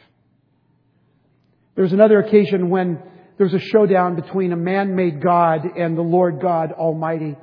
There 1.76 1.84
was 1.84 1.92
another 1.92 2.18
occasion 2.18 2.70
when 2.70 3.00
there 3.36 3.46
was 3.46 3.54
a 3.54 3.60
showdown 3.60 4.16
between 4.16 4.52
a 4.52 4.56
man-made 4.56 5.22
God 5.22 5.60
and 5.76 5.96
the 5.96 6.02
Lord 6.02 6.40
God 6.40 6.72
Almighty. 6.72 7.36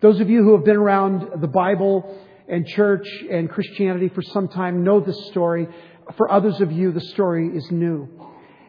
Those 0.00 0.20
of 0.20 0.28
you 0.28 0.42
who 0.42 0.56
have 0.56 0.64
been 0.64 0.76
around 0.76 1.40
the 1.40 1.48
Bible 1.48 2.18
and 2.48 2.66
church 2.66 3.06
and 3.30 3.48
Christianity 3.48 4.08
for 4.08 4.22
some 4.22 4.48
time 4.48 4.84
know 4.84 5.00
this 5.00 5.26
story. 5.26 5.68
For 6.16 6.30
others 6.30 6.60
of 6.60 6.72
you, 6.72 6.92
the 6.92 7.00
story 7.00 7.48
is 7.56 7.70
new. 7.70 8.08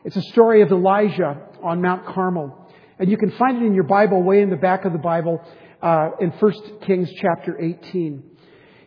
It's 0.05 0.15
a 0.15 0.21
story 0.21 0.61
of 0.61 0.71
Elijah 0.71 1.41
on 1.63 1.81
Mount 1.81 2.05
Carmel. 2.05 2.69
And 2.99 3.09
you 3.09 3.17
can 3.17 3.31
find 3.31 3.57
it 3.57 3.65
in 3.65 3.73
your 3.73 3.83
Bible, 3.83 4.23
way 4.23 4.41
in 4.41 4.49
the 4.49 4.55
back 4.55 4.85
of 4.85 4.93
the 4.93 4.99
Bible, 4.99 5.41
uh, 5.81 6.11
in 6.21 6.31
1 6.31 6.53
Kings 6.81 7.09
chapter 7.19 7.59
18. 7.59 8.23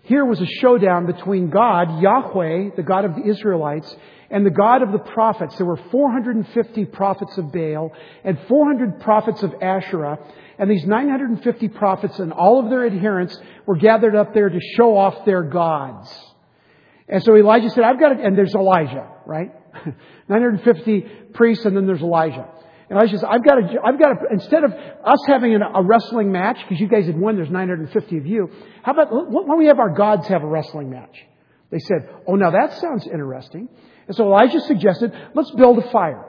Here 0.04 0.24
was 0.24 0.40
a 0.40 0.46
showdown 0.46 1.04
between 1.04 1.50
God, 1.50 2.00
Yahweh, 2.00 2.70
the 2.76 2.82
God 2.82 3.04
of 3.04 3.14
the 3.14 3.24
Israelites, 3.28 3.94
and 4.30 4.46
the 4.46 4.50
God 4.50 4.80
of 4.82 4.92
the 4.92 4.98
prophets. 4.98 5.56
There 5.56 5.66
were 5.66 5.80
450 5.90 6.86
prophets 6.86 7.36
of 7.36 7.52
Baal 7.52 7.92
and 8.24 8.38
400 8.48 9.00
prophets 9.00 9.42
of 9.42 9.54
Asherah. 9.60 10.18
And 10.58 10.70
these 10.70 10.84
950 10.84 11.68
prophets 11.68 12.18
and 12.18 12.32
all 12.32 12.62
of 12.62 12.68
their 12.68 12.84
adherents 12.84 13.38
were 13.64 13.76
gathered 13.76 14.16
up 14.16 14.34
there 14.34 14.48
to 14.48 14.58
show 14.76 14.96
off 14.96 15.24
their 15.24 15.42
gods. 15.44 16.12
And 17.08 17.22
so 17.22 17.36
Elijah 17.36 17.70
said, 17.70 17.84
I've 17.84 18.00
got 18.00 18.12
it, 18.12 18.20
and 18.20 18.36
there's 18.36 18.54
Elijah, 18.54 19.08
right? 19.24 19.52
950 20.28 21.00
priests 21.32 21.64
and 21.64 21.76
then 21.76 21.86
there's 21.86 22.02
Elijah. 22.02 22.46
And 22.90 22.98
Elijah 22.98 23.18
says, 23.18 23.24
I've 23.24 23.44
got 23.44 23.54
to, 23.56 23.78
I've 23.84 23.98
got 23.98 24.08
to, 24.14 24.26
instead 24.32 24.64
of 24.64 24.72
us 24.72 25.18
having 25.26 25.54
a 25.54 25.82
wrestling 25.82 26.32
match, 26.32 26.58
because 26.62 26.80
you 26.80 26.88
guys 26.88 27.06
had 27.06 27.18
won, 27.18 27.36
there's 27.36 27.50
950 27.50 28.18
of 28.18 28.26
you, 28.26 28.50
how 28.82 28.92
about, 28.92 29.08
why 29.12 29.44
don't 29.46 29.58
we 29.58 29.66
have 29.66 29.78
our 29.78 29.94
gods 29.94 30.26
have 30.28 30.42
a 30.42 30.46
wrestling 30.46 30.90
match? 30.90 31.16
They 31.70 31.78
said, 31.78 32.08
oh, 32.26 32.34
now 32.34 32.50
that 32.50 32.78
sounds 32.78 33.06
interesting. 33.06 33.68
And 34.06 34.16
so 34.16 34.24
Elijah 34.24 34.60
suggested, 34.60 35.12
let's 35.34 35.50
build 35.52 35.78
a 35.78 35.90
fire 35.90 36.24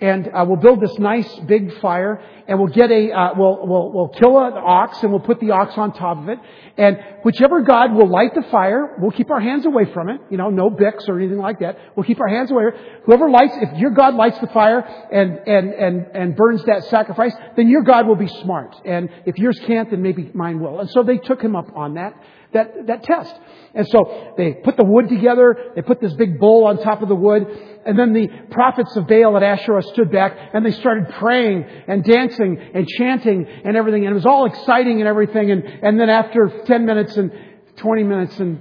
and 0.00 0.28
uh, 0.28 0.44
we'll 0.46 0.56
build 0.56 0.80
this 0.80 0.98
nice 0.98 1.28
big 1.40 1.78
fire, 1.80 2.22
and 2.48 2.58
we'll 2.58 2.72
get 2.72 2.90
a 2.90 3.12
uh, 3.12 3.34
we'll 3.36 3.66
we'll 3.66 3.92
we'll 3.92 4.08
kill 4.08 4.38
an 4.38 4.54
ox, 4.54 5.02
and 5.02 5.10
we'll 5.10 5.20
put 5.20 5.40
the 5.40 5.50
ox 5.50 5.76
on 5.76 5.92
top 5.92 6.18
of 6.18 6.28
it, 6.28 6.38
and 6.78 6.98
whichever 7.22 7.60
god 7.60 7.92
will 7.92 8.08
light 8.08 8.34
the 8.34 8.42
fire, 8.50 8.96
we'll 8.98 9.10
keep 9.10 9.30
our 9.30 9.40
hands 9.40 9.66
away 9.66 9.84
from 9.92 10.08
it. 10.08 10.20
You 10.30 10.38
know, 10.38 10.48
no 10.48 10.70
Bics 10.70 11.08
or 11.08 11.18
anything 11.18 11.38
like 11.38 11.60
that. 11.60 11.78
We'll 11.94 12.04
keep 12.04 12.20
our 12.20 12.28
hands 12.28 12.50
away. 12.50 12.64
Whoever 13.04 13.28
lights, 13.28 13.54
if 13.60 13.78
your 13.78 13.90
god 13.90 14.14
lights 14.14 14.38
the 14.40 14.48
fire 14.48 14.80
and 14.80 15.38
and 15.46 15.74
and 15.74 16.06
and 16.14 16.36
burns 16.36 16.64
that 16.64 16.84
sacrifice, 16.84 17.34
then 17.56 17.68
your 17.68 17.82
god 17.82 18.06
will 18.06 18.16
be 18.16 18.28
smart, 18.28 18.74
and 18.84 19.10
if 19.26 19.36
yours 19.36 19.60
can't, 19.66 19.90
then 19.90 20.02
maybe 20.02 20.30
mine 20.32 20.60
will. 20.60 20.80
And 20.80 20.90
so 20.90 21.02
they 21.02 21.18
took 21.18 21.42
him 21.42 21.54
up 21.54 21.76
on 21.76 21.94
that 21.94 22.14
that, 22.52 22.86
that 22.86 23.02
test. 23.04 23.34
And 23.74 23.86
so 23.88 24.34
they 24.36 24.54
put 24.54 24.76
the 24.76 24.84
wood 24.84 25.08
together, 25.08 25.72
they 25.76 25.82
put 25.82 26.00
this 26.00 26.12
big 26.14 26.40
bowl 26.40 26.66
on 26.66 26.82
top 26.82 27.02
of 27.02 27.08
the 27.08 27.14
wood, 27.14 27.46
and 27.86 27.98
then 27.98 28.12
the 28.12 28.28
prophets 28.50 28.94
of 28.96 29.06
Baal 29.06 29.36
at 29.36 29.42
Asherah 29.42 29.82
stood 29.82 30.10
back 30.10 30.36
and 30.52 30.66
they 30.66 30.72
started 30.72 31.08
praying 31.14 31.64
and 31.86 32.04
dancing 32.04 32.58
and 32.74 32.86
chanting 32.86 33.46
and 33.64 33.76
everything. 33.76 34.04
And 34.04 34.10
it 34.10 34.14
was 34.14 34.26
all 34.26 34.46
exciting 34.46 35.00
and 35.00 35.08
everything. 35.08 35.50
And, 35.50 35.64
and 35.64 35.98
then 35.98 36.10
after 36.10 36.62
10 36.66 36.84
minutes 36.84 37.16
and 37.16 37.32
20 37.76 38.02
minutes 38.02 38.38
and 38.38 38.60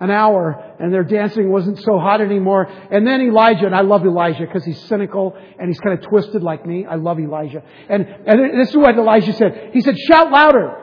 an 0.00 0.10
hour 0.10 0.74
and 0.80 0.92
their 0.92 1.04
dancing 1.04 1.50
wasn't 1.50 1.78
so 1.78 1.98
hot 1.98 2.20
anymore. 2.20 2.66
And 2.66 3.06
then 3.06 3.22
Elijah, 3.22 3.66
and 3.66 3.74
I 3.74 3.82
love 3.82 4.04
Elijah 4.04 4.44
because 4.44 4.64
he's 4.64 4.80
cynical 4.86 5.36
and 5.58 5.68
he's 5.68 5.78
kind 5.78 5.96
of 5.96 6.04
twisted 6.08 6.42
like 6.42 6.66
me. 6.66 6.84
I 6.84 6.96
love 6.96 7.20
Elijah. 7.20 7.62
And, 7.88 8.04
and 8.26 8.60
this 8.60 8.70
is 8.70 8.76
what 8.76 8.96
Elijah 8.96 9.32
said. 9.32 9.70
He 9.72 9.80
said, 9.80 9.96
shout 9.96 10.32
louder. 10.32 10.81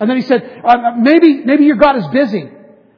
And 0.00 0.08
then 0.08 0.16
he 0.16 0.22
said, 0.22 0.62
uh, 0.64 0.92
maybe, 0.98 1.44
maybe 1.44 1.66
your 1.66 1.76
God 1.76 1.96
is 1.96 2.06
busy 2.08 2.50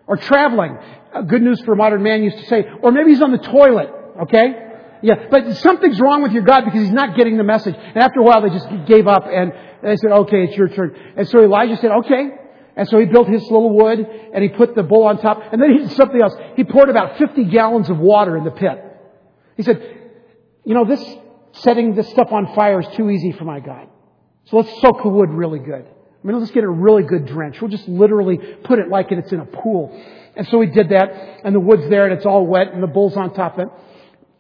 or 0.06 0.16
traveling. 0.16 0.78
Uh, 1.12 1.22
good 1.22 1.42
news 1.42 1.60
for 1.62 1.72
a 1.72 1.76
modern 1.76 2.02
man 2.02 2.22
used 2.22 2.38
to 2.38 2.46
say, 2.46 2.64
or 2.80 2.92
maybe 2.92 3.10
he's 3.10 3.20
on 3.20 3.32
the 3.32 3.38
toilet, 3.38 3.90
okay? 4.22 4.54
Yeah, 5.02 5.26
but 5.30 5.56
something's 5.56 6.00
wrong 6.00 6.22
with 6.22 6.30
your 6.30 6.44
God 6.44 6.64
because 6.64 6.80
he's 6.80 6.92
not 6.92 7.16
getting 7.16 7.36
the 7.36 7.44
message. 7.44 7.74
And 7.76 7.96
after 7.96 8.20
a 8.20 8.22
while, 8.22 8.40
they 8.40 8.50
just 8.50 8.68
gave 8.86 9.08
up 9.08 9.24
and 9.26 9.52
they 9.82 9.96
said, 9.96 10.12
okay, 10.12 10.44
it's 10.44 10.56
your 10.56 10.68
turn. 10.68 10.96
And 11.16 11.28
so 11.28 11.42
Elijah 11.42 11.76
said, 11.76 11.90
okay. 11.90 12.30
And 12.76 12.88
so 12.88 13.00
he 13.00 13.06
built 13.06 13.28
his 13.28 13.42
little 13.42 13.74
wood 13.76 13.98
and 13.98 14.42
he 14.42 14.48
put 14.48 14.76
the 14.76 14.84
bull 14.84 15.02
on 15.04 15.20
top. 15.20 15.42
And 15.52 15.60
then 15.60 15.72
he 15.72 15.78
did 15.78 15.92
something 15.96 16.22
else. 16.22 16.34
He 16.54 16.62
poured 16.62 16.88
about 16.88 17.18
50 17.18 17.44
gallons 17.46 17.90
of 17.90 17.98
water 17.98 18.36
in 18.36 18.44
the 18.44 18.52
pit. 18.52 18.78
He 19.56 19.64
said, 19.64 19.82
you 20.64 20.74
know, 20.74 20.84
this 20.84 21.04
setting 21.52 21.94
this 21.94 22.08
stuff 22.10 22.28
on 22.30 22.54
fire 22.54 22.80
is 22.80 22.86
too 22.96 23.10
easy 23.10 23.32
for 23.32 23.44
my 23.44 23.58
God. 23.58 23.88
So 24.44 24.58
let's 24.58 24.80
soak 24.80 25.02
the 25.02 25.08
wood 25.08 25.30
really 25.30 25.58
good. 25.58 25.84
I 26.22 26.26
mean, 26.26 26.38
let's 26.38 26.52
get 26.52 26.64
a 26.64 26.68
really 26.68 27.02
good 27.02 27.26
drench. 27.26 27.60
We'll 27.60 27.70
just 27.70 27.88
literally 27.88 28.38
put 28.64 28.78
it 28.78 28.88
like 28.88 29.10
it's 29.10 29.32
in 29.32 29.40
a 29.40 29.46
pool. 29.46 30.00
And 30.36 30.46
so 30.48 30.60
he 30.60 30.68
did 30.68 30.90
that, 30.90 31.10
and 31.44 31.54
the 31.54 31.60
wood's 31.60 31.88
there, 31.90 32.04
and 32.06 32.14
it's 32.14 32.26
all 32.26 32.46
wet, 32.46 32.72
and 32.72 32.82
the 32.82 32.86
bull's 32.86 33.16
on 33.16 33.34
top 33.34 33.54
of 33.54 33.60
it. 33.60 33.68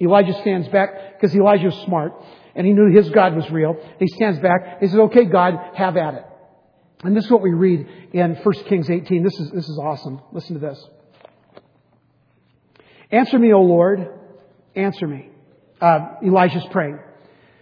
Elijah 0.00 0.32
stands 0.40 0.68
back 0.68 1.20
because 1.20 1.34
Elijah 1.34 1.66
Elijah's 1.66 1.84
smart 1.84 2.12
and 2.54 2.66
he 2.66 2.72
knew 2.72 2.90
his 2.90 3.08
God 3.10 3.34
was 3.34 3.48
real. 3.50 3.76
He 3.98 4.06
stands 4.08 4.38
back. 4.40 4.80
He 4.80 4.88
says, 4.88 4.98
okay, 4.98 5.24
God, 5.24 5.54
have 5.74 5.96
at 5.96 6.14
it. 6.14 6.24
And 7.04 7.16
this 7.16 7.24
is 7.24 7.30
what 7.30 7.42
we 7.42 7.50
read 7.50 7.86
in 8.12 8.34
1 8.34 8.54
Kings 8.64 8.88
18. 8.88 9.22
This 9.22 9.38
is, 9.40 9.50
this 9.50 9.68
is 9.68 9.78
awesome. 9.78 10.20
Listen 10.32 10.60
to 10.60 10.66
this. 10.66 10.86
Answer 13.10 13.38
me, 13.38 13.52
O 13.52 13.62
Lord. 13.62 14.08
Answer 14.74 15.06
me. 15.06 15.30
Uh, 15.80 16.16
Elijah's 16.22 16.64
praying. 16.70 16.98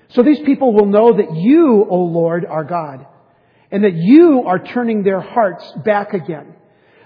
So 0.08 0.22
these 0.22 0.40
people 0.40 0.74
will 0.74 0.86
know 0.86 1.16
that 1.16 1.36
you, 1.36 1.86
O 1.88 1.96
Lord, 1.96 2.44
are 2.44 2.64
God, 2.64 3.06
and 3.70 3.84
that 3.84 3.94
you 3.94 4.44
are 4.46 4.58
turning 4.58 5.02
their 5.02 5.20
hearts 5.20 5.72
back 5.84 6.12
again. 6.14 6.54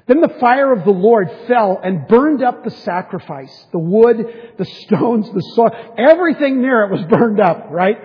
Then 0.07 0.20
the 0.20 0.37
fire 0.40 0.72
of 0.72 0.85
the 0.85 0.90
Lord 0.90 1.31
fell 1.46 1.81
and 1.83 2.07
burned 2.07 2.42
up 2.42 2.62
the 2.62 2.70
sacrifice. 2.70 3.66
The 3.72 3.79
wood, 3.79 4.53
the 4.59 4.64
stones, 4.64 5.31
the 5.33 5.40
soil, 5.55 5.70
everything 5.96 6.61
near 6.61 6.83
it 6.85 6.92
was 6.92 7.03
burned 7.07 7.40
up, 7.40 7.68
right? 7.70 7.96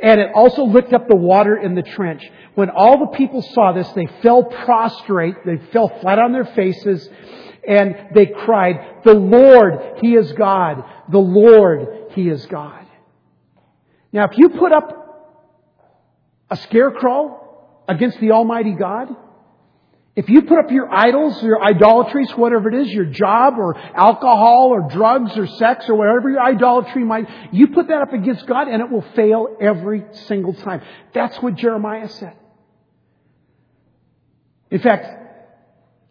And 0.00 0.20
it 0.20 0.30
also 0.34 0.64
licked 0.64 0.92
up 0.92 1.08
the 1.08 1.16
water 1.16 1.56
in 1.56 1.74
the 1.74 1.82
trench. 1.82 2.28
When 2.54 2.70
all 2.70 2.98
the 2.98 3.16
people 3.16 3.42
saw 3.42 3.72
this, 3.72 3.88
they 3.90 4.08
fell 4.22 4.44
prostrate, 4.44 5.36
they 5.44 5.58
fell 5.72 5.88
flat 6.00 6.18
on 6.18 6.32
their 6.32 6.44
faces, 6.44 7.08
and 7.66 7.94
they 8.14 8.26
cried, 8.26 9.02
The 9.04 9.14
Lord, 9.14 9.98
He 10.00 10.14
is 10.14 10.32
God. 10.32 10.84
The 11.10 11.18
Lord, 11.18 12.12
He 12.14 12.28
is 12.28 12.44
God. 12.46 12.86
Now, 14.12 14.24
if 14.24 14.36
you 14.36 14.48
put 14.50 14.72
up 14.72 14.98
a 16.50 16.56
scarecrow 16.56 17.41
against 17.88 18.20
the 18.20 18.32
Almighty 18.32 18.72
God, 18.72 19.08
if 20.14 20.28
you 20.28 20.42
put 20.42 20.58
up 20.58 20.70
your 20.70 20.92
idols, 20.92 21.42
your 21.42 21.62
idolatries, 21.62 22.30
whatever 22.32 22.68
it 22.68 22.86
is, 22.86 22.92
your 22.92 23.06
job 23.06 23.54
or 23.58 23.74
alcohol 23.76 24.68
or 24.70 24.90
drugs 24.90 25.36
or 25.38 25.46
sex 25.46 25.86
or 25.88 25.94
whatever 25.94 26.28
your 26.28 26.42
idolatry 26.42 27.02
might, 27.02 27.26
you 27.50 27.68
put 27.68 27.88
that 27.88 28.02
up 28.02 28.12
against 28.12 28.46
God 28.46 28.68
and 28.68 28.82
it 28.82 28.90
will 28.90 29.04
fail 29.16 29.56
every 29.58 30.04
single 30.26 30.52
time. 30.52 30.82
That's 31.14 31.38
what 31.38 31.54
Jeremiah 31.54 32.10
said. 32.10 32.34
In 34.70 34.80
fact, 34.80 35.06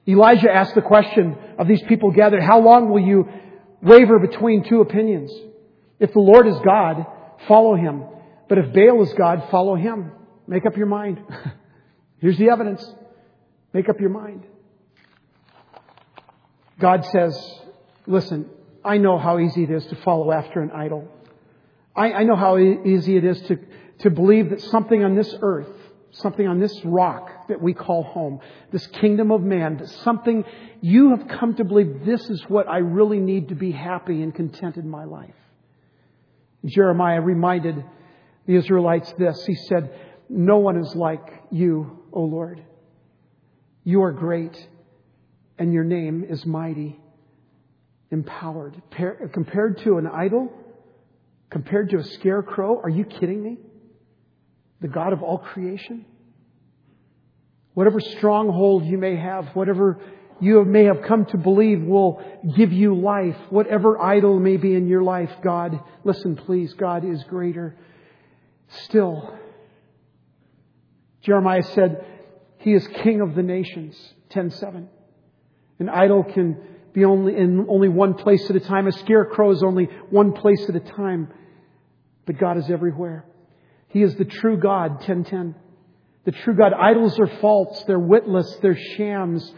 Elijah 0.08 0.52
asked 0.52 0.74
the 0.74 0.82
question 0.82 1.38
of 1.60 1.68
these 1.68 1.82
people 1.84 2.12
gathered, 2.12 2.42
how 2.42 2.60
long 2.60 2.90
will 2.90 3.02
you 3.02 3.30
waver 3.84 4.18
between 4.18 4.64
two 4.64 4.82
opinions? 4.82 5.32
If 6.00 6.12
the 6.14 6.20
Lord 6.20 6.48
is 6.48 6.58
God, 6.66 7.06
follow 7.48 7.76
him. 7.76 8.04
But 8.50 8.58
if 8.58 8.74
Baal 8.74 9.04
is 9.04 9.14
God, 9.14 9.48
follow 9.52 9.76
him. 9.76 10.12
Make 10.48 10.66
up 10.66 10.76
your 10.76 10.88
mind. 10.88 11.20
Here's 12.22 12.38
the 12.38 12.50
evidence. 12.50 12.86
Make 13.74 13.90
up 13.90 14.00
your 14.00 14.12
mind. 14.12 14.46
God 16.80 17.06
says, 17.06 17.36
listen, 18.06 18.50
I 18.86 18.98
know 18.98 19.18
how 19.18 19.40
easy 19.40 19.64
it 19.64 19.72
is 19.72 19.86
to 19.88 19.96
follow 19.98 20.32
after 20.32 20.62
an 20.62 20.72
idol. 20.72 21.08
I, 21.96 22.14
I 22.14 22.24
know 22.24 22.36
how 22.36 22.58
easy 22.58 23.18
it 23.18 23.26
is 23.26 23.42
to, 23.44 23.60
to 24.00 24.10
believe 24.10 24.52
that 24.52 24.62
something 24.62 25.04
on 25.04 25.16
this 25.16 25.34
earth, 25.42 25.70
something 26.12 26.48
on 26.48 26.60
this 26.60 26.80
rock 26.86 27.48
that 27.50 27.62
we 27.62 27.74
call 27.74 28.04
home, 28.04 28.40
this 28.72 28.86
kingdom 28.88 29.32
of 29.32 29.42
man, 29.42 29.78
that 29.78 29.90
something 29.90 30.44
you 30.80 31.16
have 31.16 31.28
come 31.28 31.56
to 31.56 31.64
believe 31.64 32.06
this 32.06 32.30
is 32.30 32.44
what 32.48 32.68
I 32.68 32.78
really 32.78 33.20
need 33.20 33.50
to 33.50 33.56
be 33.56 33.72
happy 33.72 34.22
and 34.22 34.34
content 34.34 34.78
in 34.78 34.90
my 34.90 35.06
life. 35.06 35.36
Jeremiah 36.66 37.22
reminded 37.22 37.84
the 38.46 38.56
Israelites 38.56 39.12
this. 39.18 39.44
He 39.46 39.56
said, 39.56 39.94
No 40.30 40.58
one 40.58 40.78
is 40.78 40.96
like 40.96 41.44
you, 41.52 42.01
O 42.13 42.21
Lord. 42.21 42.63
You 43.84 44.04
are 44.04 44.12
great, 44.12 44.56
and 45.58 45.74
your 45.74 45.84
name 45.84 46.26
is 46.28 46.45
mighty, 46.45 47.00
empowered. 48.12 48.82
compared 49.34 49.80
to 49.80 49.97
an 49.97 50.08
idol, 50.08 50.52
compared 51.50 51.89
to 51.91 51.97
a 51.97 52.04
scarecrow, 52.04 52.80
are 52.82 52.89
you 52.89 53.06
kidding 53.06 53.41
me? 53.41 53.58
The 54.82 54.88
God 54.88 55.13
of 55.13 55.24
all 55.24 55.38
creation? 55.38 56.06
Whatever 57.74 58.00
stronghold 58.00 58.86
you 58.86 58.97
may 58.97 59.15
have, 59.15 59.47
whatever 59.56 60.00
you 60.41 60.65
may 60.65 60.86
have 60.86 61.04
come 61.08 61.26
to 61.28 61.38
believe 61.38 61.84
will 61.84 62.21
give 62.58 62.74
you 62.74 62.95
life, 62.95 63.38
whatever 63.50 64.02
idol 64.02 64.39
may 64.39 64.58
be 64.58 64.74
in 64.74 64.88
your 64.88 65.04
life, 65.04 65.32
God, 65.43 65.80
listen 66.04 66.36
please, 66.36 66.74
God 66.74 67.06
is 67.06 67.24
greater 67.26 67.76
still. 68.86 69.38
Jeremiah 71.22 71.64
said, 71.64 72.06
he 72.62 72.74
is 72.74 72.88
king 72.88 73.22
of 73.22 73.36
the 73.36 73.44
nations. 73.44 73.96
10:7. 74.30 74.88
An 75.80 75.90
idol 75.90 76.24
can 76.24 76.58
be 76.94 77.06
only 77.06 77.36
in 77.36 77.66
only 77.70 77.90
one 77.90 78.14
place 78.14 78.50
at 78.50 78.56
a 78.56 78.60
time. 78.60 78.88
A 78.88 78.92
scarecrow 78.92 79.52
is 79.52 79.64
only 79.64 79.86
one 80.10 80.34
place 80.34 80.70
at 80.70 80.76
a 80.76 80.80
time. 80.80 81.30
But 82.26 82.38
God 82.38 82.58
is 82.58 82.70
everywhere. 82.70 83.26
He 83.88 84.04
is 84.04 84.16
the 84.16 84.26
true 84.26 84.58
God. 84.58 85.02
10:10. 85.02 85.56
The 86.26 86.32
true 86.32 86.56
God. 86.56 86.74
Idols 86.74 87.20
are 87.20 87.28
false. 87.28 87.84
They're 87.86 88.00
witless. 88.00 88.58
They're 88.62 88.78
shams. 88.96 89.52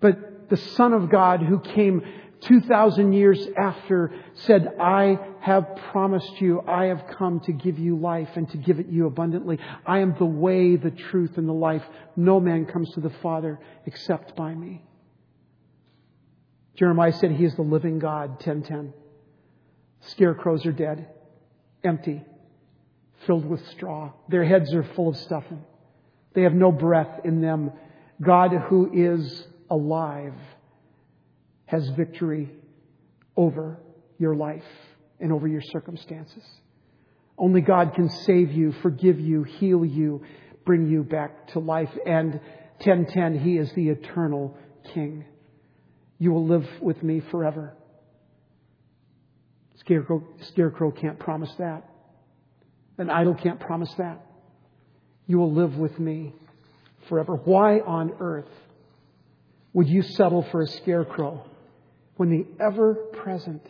But 0.00 0.48
the 0.48 0.56
Son 0.56 0.92
of 0.92 1.10
God 1.10 1.42
who 1.42 1.58
came 1.58 2.02
2,000 2.46 3.12
years 3.12 3.46
after 3.56 4.12
said, 4.34 4.76
I 4.80 5.18
have 5.40 5.76
promised 5.90 6.40
you, 6.40 6.62
I 6.66 6.86
have 6.86 7.04
come 7.18 7.40
to 7.40 7.52
give 7.52 7.78
you 7.78 7.96
life 7.96 8.30
and 8.34 8.50
to 8.50 8.56
give 8.56 8.80
it 8.80 8.88
you 8.88 9.06
abundantly. 9.06 9.58
I 9.86 10.00
am 10.00 10.14
the 10.18 10.24
way, 10.24 10.76
the 10.76 10.90
truth, 10.90 11.36
and 11.36 11.48
the 11.48 11.54
life. 11.54 11.82
No 12.16 12.40
man 12.40 12.66
comes 12.66 12.90
to 12.92 13.00
the 13.00 13.10
Father 13.22 13.58
except 13.86 14.36
by 14.36 14.54
me. 14.54 14.84
Jeremiah 16.76 17.12
said 17.12 17.30
he 17.30 17.44
is 17.44 17.54
the 17.54 17.62
living 17.62 17.98
God, 17.98 18.30
1010. 18.30 18.92
Scarecrows 20.00 20.66
are 20.66 20.72
dead, 20.72 21.08
empty, 21.82 22.22
filled 23.26 23.46
with 23.46 23.66
straw. 23.70 24.12
Their 24.28 24.44
heads 24.44 24.74
are 24.74 24.84
full 24.94 25.08
of 25.08 25.16
stuffing. 25.16 25.64
They 26.34 26.42
have 26.42 26.54
no 26.54 26.72
breath 26.72 27.20
in 27.24 27.40
them. 27.40 27.72
God 28.20 28.52
who 28.68 28.90
is 28.92 29.46
alive 29.70 30.34
has 31.66 31.88
victory 31.90 32.50
over 33.36 33.78
your 34.18 34.34
life 34.34 34.64
and 35.20 35.32
over 35.32 35.48
your 35.48 35.62
circumstances. 35.62 36.44
Only 37.36 37.60
God 37.60 37.94
can 37.94 38.08
save 38.08 38.52
you, 38.52 38.72
forgive 38.82 39.18
you, 39.18 39.42
heal 39.42 39.84
you, 39.84 40.22
bring 40.64 40.88
you 40.88 41.02
back 41.02 41.48
to 41.48 41.58
life. 41.58 41.90
And 42.06 42.34
1010, 42.82 43.40
He 43.40 43.56
is 43.56 43.72
the 43.72 43.88
eternal 43.88 44.56
King. 44.92 45.24
You 46.18 46.32
will 46.32 46.46
live 46.46 46.66
with 46.80 47.02
me 47.02 47.20
forever. 47.30 47.74
Scarecrow, 49.76 50.22
scarecrow 50.48 50.90
can't 50.92 51.18
promise 51.18 51.52
that. 51.58 51.88
An 52.98 53.10
idol 53.10 53.34
can't 53.34 53.58
promise 53.58 53.92
that. 53.98 54.24
You 55.26 55.38
will 55.38 55.52
live 55.52 55.76
with 55.76 55.98
me 55.98 56.34
forever. 57.08 57.34
Why 57.34 57.80
on 57.80 58.12
earth 58.20 58.48
would 59.72 59.88
you 59.88 60.02
settle 60.02 60.42
for 60.52 60.62
a 60.62 60.66
scarecrow 60.68 61.44
when 62.16 62.30
the 62.30 62.46
ever 62.62 62.94
present, 62.94 63.62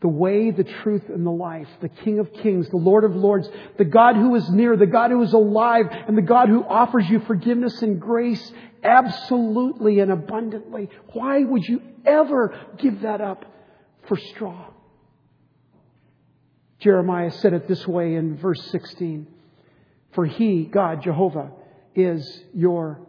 the 0.00 0.08
way, 0.08 0.50
the 0.50 0.64
truth, 0.64 1.08
and 1.08 1.26
the 1.26 1.30
life, 1.30 1.68
the 1.80 1.88
King 1.88 2.18
of 2.18 2.32
Kings, 2.32 2.68
the 2.68 2.76
Lord 2.76 3.04
of 3.04 3.16
Lords, 3.16 3.48
the 3.78 3.84
God 3.84 4.16
who 4.16 4.34
is 4.34 4.48
near, 4.50 4.76
the 4.76 4.86
God 4.86 5.10
who 5.10 5.22
is 5.22 5.32
alive, 5.32 5.86
and 5.90 6.16
the 6.16 6.22
God 6.22 6.48
who 6.48 6.62
offers 6.62 7.08
you 7.08 7.20
forgiveness 7.20 7.82
and 7.82 8.00
grace 8.00 8.52
absolutely 8.84 10.00
and 10.00 10.12
abundantly. 10.12 10.88
Why 11.12 11.42
would 11.42 11.64
you 11.64 11.82
ever 12.04 12.54
give 12.78 13.02
that 13.02 13.20
up 13.20 13.44
for 14.06 14.16
straw? 14.16 14.66
Jeremiah 16.80 17.32
said 17.32 17.54
it 17.54 17.66
this 17.66 17.86
way 17.86 18.14
in 18.14 18.36
verse 18.36 18.62
16 18.70 19.26
For 20.12 20.24
he, 20.24 20.64
God, 20.64 21.02
Jehovah, 21.02 21.50
is 21.94 22.44
your 22.54 23.00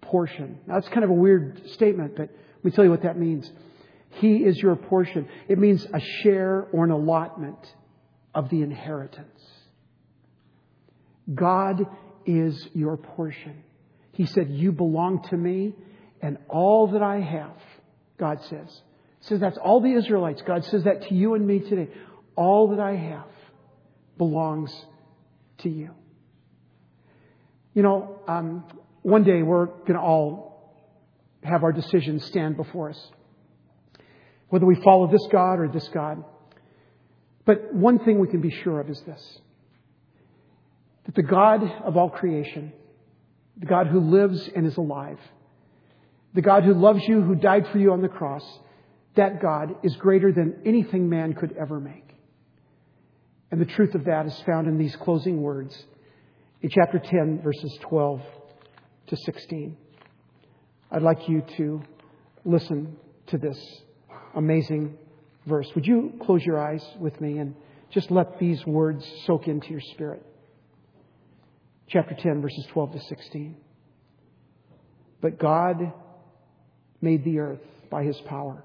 portion. 0.00 0.58
Now, 0.66 0.74
that's 0.74 0.88
kind 0.88 1.04
of 1.04 1.10
a 1.10 1.14
weird 1.14 1.70
statement, 1.70 2.16
but 2.16 2.30
let 2.66 2.72
me 2.72 2.74
tell 2.74 2.84
you 2.84 2.90
what 2.90 3.02
that 3.02 3.16
means. 3.16 3.48
He 4.14 4.38
is 4.38 4.58
your 4.58 4.74
portion. 4.74 5.28
It 5.46 5.56
means 5.56 5.86
a 5.94 6.00
share 6.00 6.66
or 6.72 6.84
an 6.84 6.90
allotment 6.90 7.64
of 8.34 8.50
the 8.50 8.62
inheritance. 8.62 9.40
God 11.32 11.86
is 12.26 12.66
your 12.74 12.96
portion. 12.96 13.62
He 14.10 14.26
said, 14.26 14.50
You 14.50 14.72
belong 14.72 15.22
to 15.30 15.36
me, 15.36 15.74
and 16.20 16.38
all 16.48 16.88
that 16.88 17.02
I 17.02 17.20
have, 17.20 17.56
God 18.18 18.42
says. 18.50 18.80
says 19.20 19.38
that's 19.38 19.58
all 19.58 19.80
the 19.80 19.92
Israelites. 19.92 20.42
God 20.44 20.64
says 20.64 20.82
that 20.82 21.02
to 21.02 21.14
you 21.14 21.34
and 21.34 21.46
me 21.46 21.60
today. 21.60 21.88
All 22.34 22.70
that 22.70 22.80
I 22.80 22.96
have 22.96 23.28
belongs 24.18 24.74
to 25.58 25.68
you. 25.68 25.90
You 27.74 27.84
know, 27.84 28.18
um, 28.26 28.64
one 29.02 29.22
day 29.22 29.42
we're 29.42 29.66
going 29.66 29.94
to 29.94 30.00
all 30.00 30.55
have 31.46 31.62
our 31.62 31.72
decisions 31.72 32.24
stand 32.24 32.56
before 32.56 32.90
us. 32.90 33.10
Whether 34.48 34.66
we 34.66 34.76
follow 34.76 35.10
this 35.10 35.26
God 35.30 35.58
or 35.58 35.68
this 35.68 35.88
God. 35.88 36.24
But 37.44 37.72
one 37.72 37.98
thing 38.00 38.18
we 38.18 38.28
can 38.28 38.40
be 38.40 38.50
sure 38.50 38.80
of 38.80 38.90
is 38.90 39.00
this 39.02 39.40
that 41.04 41.14
the 41.14 41.22
God 41.22 41.62
of 41.84 41.96
all 41.96 42.10
creation, 42.10 42.72
the 43.56 43.66
God 43.66 43.86
who 43.86 44.00
lives 44.00 44.48
and 44.54 44.66
is 44.66 44.76
alive, 44.76 45.20
the 46.34 46.42
God 46.42 46.64
who 46.64 46.74
loves 46.74 47.06
you, 47.06 47.22
who 47.22 47.36
died 47.36 47.68
for 47.68 47.78
you 47.78 47.92
on 47.92 48.02
the 48.02 48.08
cross, 48.08 48.44
that 49.14 49.40
God 49.40 49.76
is 49.84 49.94
greater 49.96 50.32
than 50.32 50.62
anything 50.64 51.08
man 51.08 51.32
could 51.32 51.56
ever 51.56 51.78
make. 51.78 52.06
And 53.50 53.60
the 53.60 53.66
truth 53.66 53.94
of 53.94 54.04
that 54.04 54.26
is 54.26 54.38
found 54.44 54.66
in 54.66 54.78
these 54.78 54.96
closing 54.96 55.40
words 55.40 55.80
in 56.60 56.70
chapter 56.70 56.98
10, 56.98 57.42
verses 57.42 57.78
12 57.82 58.20
to 59.08 59.16
16. 59.16 59.76
I'd 60.90 61.02
like 61.02 61.28
you 61.28 61.42
to 61.56 61.82
listen 62.44 62.96
to 63.28 63.38
this 63.38 63.58
amazing 64.34 64.96
verse. 65.46 65.68
Would 65.74 65.86
you 65.86 66.12
close 66.24 66.44
your 66.44 66.60
eyes 66.60 66.84
with 66.98 67.20
me 67.20 67.38
and 67.38 67.54
just 67.90 68.10
let 68.10 68.38
these 68.38 68.64
words 68.66 69.04
soak 69.26 69.48
into 69.48 69.68
your 69.70 69.80
spirit? 69.80 70.24
Chapter 71.88 72.14
10, 72.14 72.40
verses 72.40 72.66
12 72.72 72.92
to 72.92 73.00
16. 73.00 73.56
But 75.20 75.38
God 75.38 75.92
made 77.00 77.24
the 77.24 77.38
earth 77.38 77.60
by 77.90 78.04
his 78.04 78.16
power. 78.26 78.64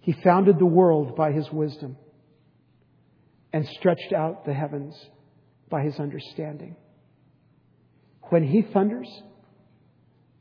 He 0.00 0.12
founded 0.12 0.58
the 0.58 0.66
world 0.66 1.16
by 1.16 1.32
his 1.32 1.50
wisdom 1.50 1.96
and 3.52 3.66
stretched 3.66 4.12
out 4.12 4.44
the 4.44 4.54
heavens 4.54 4.94
by 5.68 5.82
his 5.82 5.98
understanding. 5.98 6.76
When 8.28 8.44
he 8.44 8.62
thunders, 8.62 9.08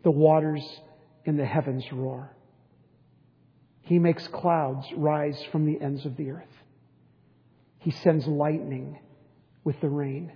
the 0.05 0.11
waters 0.11 0.63
in 1.25 1.35
the 1.35 1.45
heavens 1.45 1.83
roar. 1.91 2.31
He 3.81 3.97
makes 3.97 4.27
clouds 4.27 4.85
rise 4.95 5.43
from 5.51 5.65
the 5.65 5.81
ends 5.81 6.05
of 6.05 6.15
the 6.15 6.29
earth. 6.29 6.55
He 7.79 7.89
sends 7.89 8.27
lightning 8.27 8.99
with 9.63 9.81
the 9.81 9.89
rain 9.89 10.31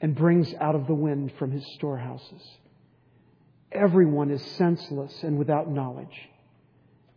and 0.00 0.16
brings 0.16 0.52
out 0.60 0.74
of 0.74 0.88
the 0.88 0.94
wind 0.94 1.32
from 1.38 1.52
his 1.52 1.64
storehouses. 1.76 2.42
Everyone 3.70 4.32
is 4.32 4.42
senseless 4.42 5.22
and 5.22 5.38
without 5.38 5.70
knowledge. 5.70 6.28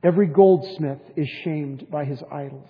Every 0.04 0.28
goldsmith 0.28 1.02
is 1.16 1.28
shamed 1.44 1.90
by 1.90 2.06
his 2.06 2.22
idols. 2.32 2.70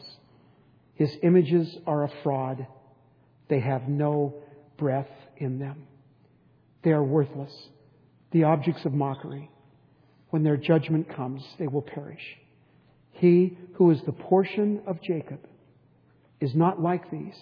His 0.94 1.14
images 1.22 1.78
are 1.86 2.06
a 2.06 2.12
fraud. 2.24 2.66
They 3.50 3.60
have 3.60 3.90
no 3.90 4.36
breath 4.78 5.12
in 5.36 5.60
them. 5.60 5.86
They 6.84 6.92
are 6.92 7.04
worthless, 7.04 7.54
the 8.36 8.44
objects 8.44 8.84
of 8.84 8.92
mockery. 8.92 9.50
When 10.30 10.44
their 10.44 10.58
judgment 10.58 11.08
comes, 11.16 11.42
they 11.58 11.68
will 11.68 11.82
perish. 11.82 12.20
He 13.14 13.58
who 13.76 13.92
is 13.92 14.00
the 14.06 14.12
portion 14.12 14.82
of 14.86 15.02
Jacob 15.02 15.40
is 16.42 16.54
not 16.54 16.82
like 16.82 17.10
these, 17.10 17.34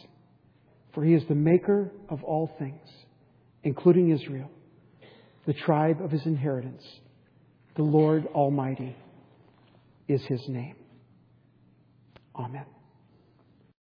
for 0.93 1.03
he 1.03 1.15
is 1.15 1.23
the 1.27 1.33
maker 1.33 1.89
of 2.09 2.23
all 2.23 2.51
things, 2.59 2.87
including 3.63 4.11
Israel, 4.11 4.51
the 5.47 5.53
tribe 5.53 5.99
of 5.99 6.11
his 6.11 6.23
inheritance. 6.27 6.83
The 7.75 7.81
Lord 7.81 8.27
Almighty 8.27 8.95
is 10.07 10.21
his 10.27 10.47
name. 10.47 10.75
Amen. 12.35 12.65